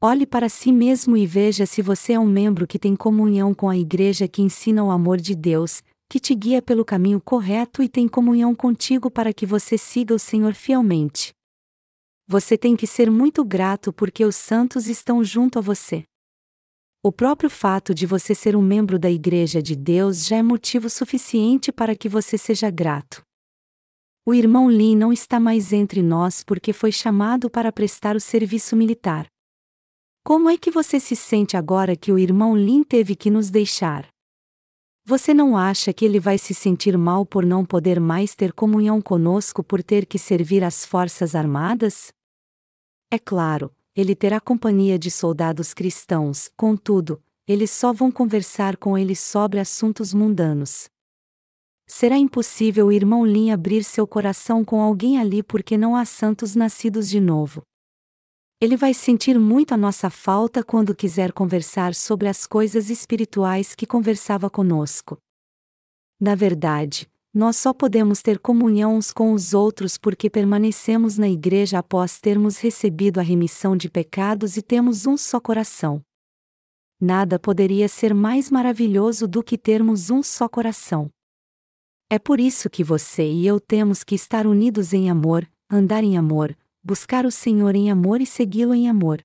Olhe 0.00 0.26
para 0.26 0.50
si 0.50 0.70
mesmo 0.70 1.16
e 1.16 1.26
veja 1.26 1.64
se 1.64 1.80
você 1.80 2.12
é 2.12 2.20
um 2.20 2.26
membro 2.26 2.66
que 2.66 2.78
tem 2.78 2.94
comunhão 2.94 3.54
com 3.54 3.66
a 3.66 3.78
igreja 3.78 4.28
que 4.28 4.42
ensina 4.42 4.84
o 4.84 4.90
amor 4.90 5.16
de 5.18 5.34
Deus, 5.34 5.82
que 6.06 6.20
te 6.20 6.34
guia 6.34 6.60
pelo 6.60 6.84
caminho 6.84 7.18
correto 7.18 7.82
e 7.82 7.88
tem 7.88 8.06
comunhão 8.06 8.54
contigo 8.54 9.10
para 9.10 9.32
que 9.32 9.46
você 9.46 9.78
siga 9.78 10.14
o 10.14 10.18
Senhor 10.18 10.52
fielmente. 10.52 11.32
Você 12.28 12.58
tem 12.58 12.76
que 12.76 12.86
ser 12.86 13.10
muito 13.10 13.42
grato 13.42 13.90
porque 13.90 14.22
os 14.22 14.36
santos 14.36 14.86
estão 14.86 15.24
junto 15.24 15.58
a 15.58 15.62
você. 15.62 16.04
O 17.02 17.10
próprio 17.10 17.48
fato 17.48 17.94
de 17.94 18.04
você 18.04 18.34
ser 18.34 18.54
um 18.54 18.62
membro 18.62 18.98
da 18.98 19.10
Igreja 19.10 19.62
de 19.62 19.74
Deus 19.74 20.26
já 20.26 20.36
é 20.36 20.42
motivo 20.42 20.90
suficiente 20.90 21.72
para 21.72 21.96
que 21.96 22.08
você 22.08 22.36
seja 22.36 22.68
grato. 22.68 23.22
O 24.26 24.34
irmão 24.34 24.70
Lin 24.70 24.94
não 24.94 25.10
está 25.10 25.40
mais 25.40 25.72
entre 25.72 26.02
nós 26.02 26.44
porque 26.44 26.74
foi 26.74 26.92
chamado 26.92 27.48
para 27.48 27.72
prestar 27.72 28.14
o 28.14 28.20
serviço 28.20 28.76
militar. 28.76 29.26
Como 30.26 30.50
é 30.50 30.58
que 30.58 30.72
você 30.72 30.98
se 30.98 31.14
sente 31.14 31.56
agora 31.56 31.94
que 31.94 32.10
o 32.10 32.18
irmão 32.18 32.56
Lin 32.56 32.82
teve 32.82 33.14
que 33.14 33.30
nos 33.30 33.48
deixar? 33.48 34.08
Você 35.04 35.32
não 35.32 35.56
acha 35.56 35.92
que 35.92 36.04
ele 36.04 36.18
vai 36.18 36.36
se 36.36 36.52
sentir 36.52 36.98
mal 36.98 37.24
por 37.24 37.46
não 37.46 37.64
poder 37.64 38.00
mais 38.00 38.34
ter 38.34 38.52
comunhão 38.52 39.00
conosco 39.00 39.62
por 39.62 39.84
ter 39.84 40.04
que 40.04 40.18
servir 40.18 40.64
às 40.64 40.84
Forças 40.84 41.36
Armadas? 41.36 42.12
É 43.08 43.20
claro, 43.20 43.72
ele 43.94 44.16
terá 44.16 44.40
companhia 44.40 44.98
de 44.98 45.12
soldados 45.12 45.72
cristãos, 45.72 46.50
contudo, 46.56 47.22
eles 47.46 47.70
só 47.70 47.92
vão 47.92 48.10
conversar 48.10 48.76
com 48.76 48.98
ele 48.98 49.14
sobre 49.14 49.60
assuntos 49.60 50.12
mundanos. 50.12 50.88
Será 51.86 52.18
impossível 52.18 52.88
o 52.88 52.92
irmão 52.92 53.24
Lin 53.24 53.52
abrir 53.52 53.84
seu 53.84 54.08
coração 54.08 54.64
com 54.64 54.82
alguém 54.82 55.20
ali 55.20 55.40
porque 55.40 55.78
não 55.78 55.94
há 55.94 56.04
santos 56.04 56.56
nascidos 56.56 57.08
de 57.08 57.20
novo. 57.20 57.62
Ele 58.58 58.74
vai 58.74 58.94
sentir 58.94 59.38
muito 59.38 59.74
a 59.74 59.76
nossa 59.76 60.08
falta 60.08 60.64
quando 60.64 60.94
quiser 60.94 61.30
conversar 61.30 61.94
sobre 61.94 62.26
as 62.26 62.46
coisas 62.46 62.88
espirituais 62.88 63.74
que 63.74 63.84
conversava 63.84 64.48
conosco. 64.48 65.18
Na 66.18 66.34
verdade, 66.34 67.06
nós 67.34 67.58
só 67.58 67.74
podemos 67.74 68.22
ter 68.22 68.38
comunhão 68.38 68.96
uns 68.96 69.12
com 69.12 69.34
os 69.34 69.52
outros 69.52 69.98
porque 69.98 70.30
permanecemos 70.30 71.18
na 71.18 71.28
igreja 71.28 71.78
após 71.78 72.18
termos 72.18 72.56
recebido 72.56 73.20
a 73.20 73.22
remissão 73.22 73.76
de 73.76 73.90
pecados 73.90 74.56
e 74.56 74.62
temos 74.62 75.06
um 75.06 75.18
só 75.18 75.38
coração. 75.38 76.02
Nada 76.98 77.38
poderia 77.38 77.88
ser 77.88 78.14
mais 78.14 78.50
maravilhoso 78.50 79.28
do 79.28 79.42
que 79.42 79.58
termos 79.58 80.08
um 80.08 80.22
só 80.22 80.48
coração. 80.48 81.10
É 82.08 82.18
por 82.18 82.40
isso 82.40 82.70
que 82.70 82.82
você 82.82 83.30
e 83.30 83.46
eu 83.46 83.60
temos 83.60 84.02
que 84.02 84.14
estar 84.14 84.46
unidos 84.46 84.94
em 84.94 85.10
amor, 85.10 85.46
andar 85.70 86.02
em 86.02 86.16
amor, 86.16 86.56
buscar 86.86 87.26
o 87.26 87.32
Senhor 87.32 87.74
em 87.74 87.90
amor 87.90 88.20
e 88.20 88.26
segui-lo 88.26 88.72
em 88.72 88.88
amor. 88.88 89.20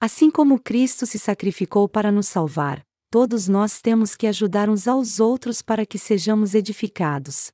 Assim 0.00 0.32
como 0.32 0.58
Cristo 0.58 1.06
se 1.06 1.16
sacrificou 1.16 1.88
para 1.88 2.10
nos 2.10 2.26
salvar, 2.26 2.84
todos 3.08 3.46
nós 3.46 3.80
temos 3.80 4.16
que 4.16 4.26
ajudar 4.26 4.68
uns 4.68 4.88
aos 4.88 5.20
outros 5.20 5.62
para 5.62 5.86
que 5.86 5.96
sejamos 5.96 6.56
edificados. 6.56 7.52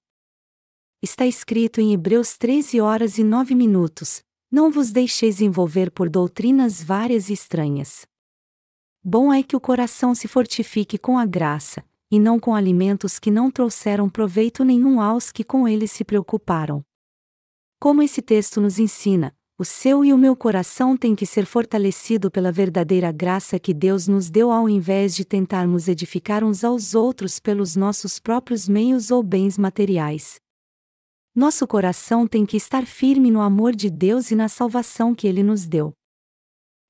Está 1.02 1.26
escrito 1.26 1.78
em 1.78 1.92
Hebreus 1.92 2.38
13 2.38 2.80
horas 2.80 3.18
e 3.18 3.22
9 3.22 3.54
minutos: 3.54 4.22
Não 4.50 4.70
vos 4.70 4.90
deixeis 4.90 5.42
envolver 5.42 5.90
por 5.90 6.08
doutrinas 6.08 6.82
várias 6.82 7.28
e 7.28 7.34
estranhas. 7.34 8.06
Bom 9.04 9.30
é 9.30 9.42
que 9.42 9.54
o 9.54 9.60
coração 9.60 10.14
se 10.14 10.26
fortifique 10.26 10.96
com 10.96 11.18
a 11.18 11.26
graça, 11.26 11.84
e 12.10 12.18
não 12.18 12.40
com 12.40 12.54
alimentos 12.54 13.18
que 13.18 13.30
não 13.30 13.50
trouxeram 13.50 14.08
proveito 14.08 14.64
nenhum 14.64 15.02
aos 15.02 15.30
que 15.30 15.44
com 15.44 15.68
eles 15.68 15.92
se 15.92 16.02
preocuparam. 16.02 16.82
Como 17.82 18.00
esse 18.00 18.22
texto 18.22 18.60
nos 18.60 18.78
ensina, 18.78 19.34
o 19.58 19.64
seu 19.64 20.04
e 20.04 20.12
o 20.12 20.16
meu 20.16 20.36
coração 20.36 20.96
tem 20.96 21.16
que 21.16 21.26
ser 21.26 21.44
fortalecido 21.44 22.30
pela 22.30 22.52
verdadeira 22.52 23.10
graça 23.10 23.58
que 23.58 23.74
Deus 23.74 24.06
nos 24.06 24.30
deu 24.30 24.52
ao 24.52 24.68
invés 24.68 25.16
de 25.16 25.24
tentarmos 25.24 25.88
edificar 25.88 26.44
uns 26.44 26.62
aos 26.62 26.94
outros 26.94 27.40
pelos 27.40 27.74
nossos 27.74 28.20
próprios 28.20 28.68
meios 28.68 29.10
ou 29.10 29.20
bens 29.20 29.58
materiais. 29.58 30.36
Nosso 31.34 31.66
coração 31.66 32.24
tem 32.24 32.46
que 32.46 32.56
estar 32.56 32.86
firme 32.86 33.32
no 33.32 33.40
amor 33.40 33.74
de 33.74 33.90
Deus 33.90 34.30
e 34.30 34.36
na 34.36 34.48
salvação 34.48 35.12
que 35.12 35.26
Ele 35.26 35.42
nos 35.42 35.66
deu. 35.66 35.92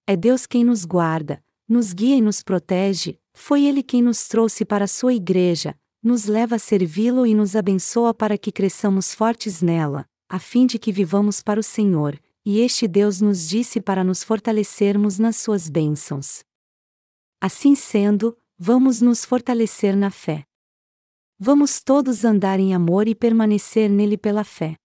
É 0.06 0.14
Deus 0.14 0.44
quem 0.44 0.62
nos 0.62 0.84
guarda, 0.84 1.42
nos 1.66 1.94
guia 1.94 2.16
e 2.16 2.20
nos 2.20 2.42
protege, 2.42 3.18
foi 3.32 3.64
Ele 3.64 3.82
quem 3.82 4.02
nos 4.02 4.28
trouxe 4.28 4.62
para 4.62 4.84
a 4.84 4.88
sua 4.88 5.14
igreja, 5.14 5.74
nos 6.02 6.26
leva 6.26 6.56
a 6.56 6.58
servi-lo 6.58 7.26
e 7.26 7.34
nos 7.34 7.56
abençoa 7.56 8.12
para 8.12 8.36
que 8.36 8.52
cresçamos 8.52 9.14
fortes 9.14 9.62
nela, 9.62 10.06
a 10.32 10.38
fim 10.38 10.64
de 10.64 10.78
que 10.78 10.90
vivamos 10.90 11.42
para 11.42 11.60
o 11.60 11.62
Senhor, 11.62 12.18
e 12.42 12.60
este 12.60 12.88
Deus 12.88 13.20
nos 13.20 13.46
disse 13.46 13.82
para 13.82 14.02
nos 14.02 14.24
fortalecermos 14.24 15.18
nas 15.18 15.36
suas 15.36 15.68
bênçãos. 15.68 16.42
Assim 17.38 17.74
sendo, 17.74 18.34
vamos 18.58 19.02
nos 19.02 19.26
fortalecer 19.26 19.94
na 19.94 20.10
fé. 20.10 20.46
Vamos 21.38 21.82
todos 21.82 22.24
andar 22.24 22.58
em 22.58 22.72
amor 22.72 23.08
e 23.08 23.14
permanecer 23.14 23.90
nele 23.90 24.16
pela 24.16 24.42
fé. 24.42 24.78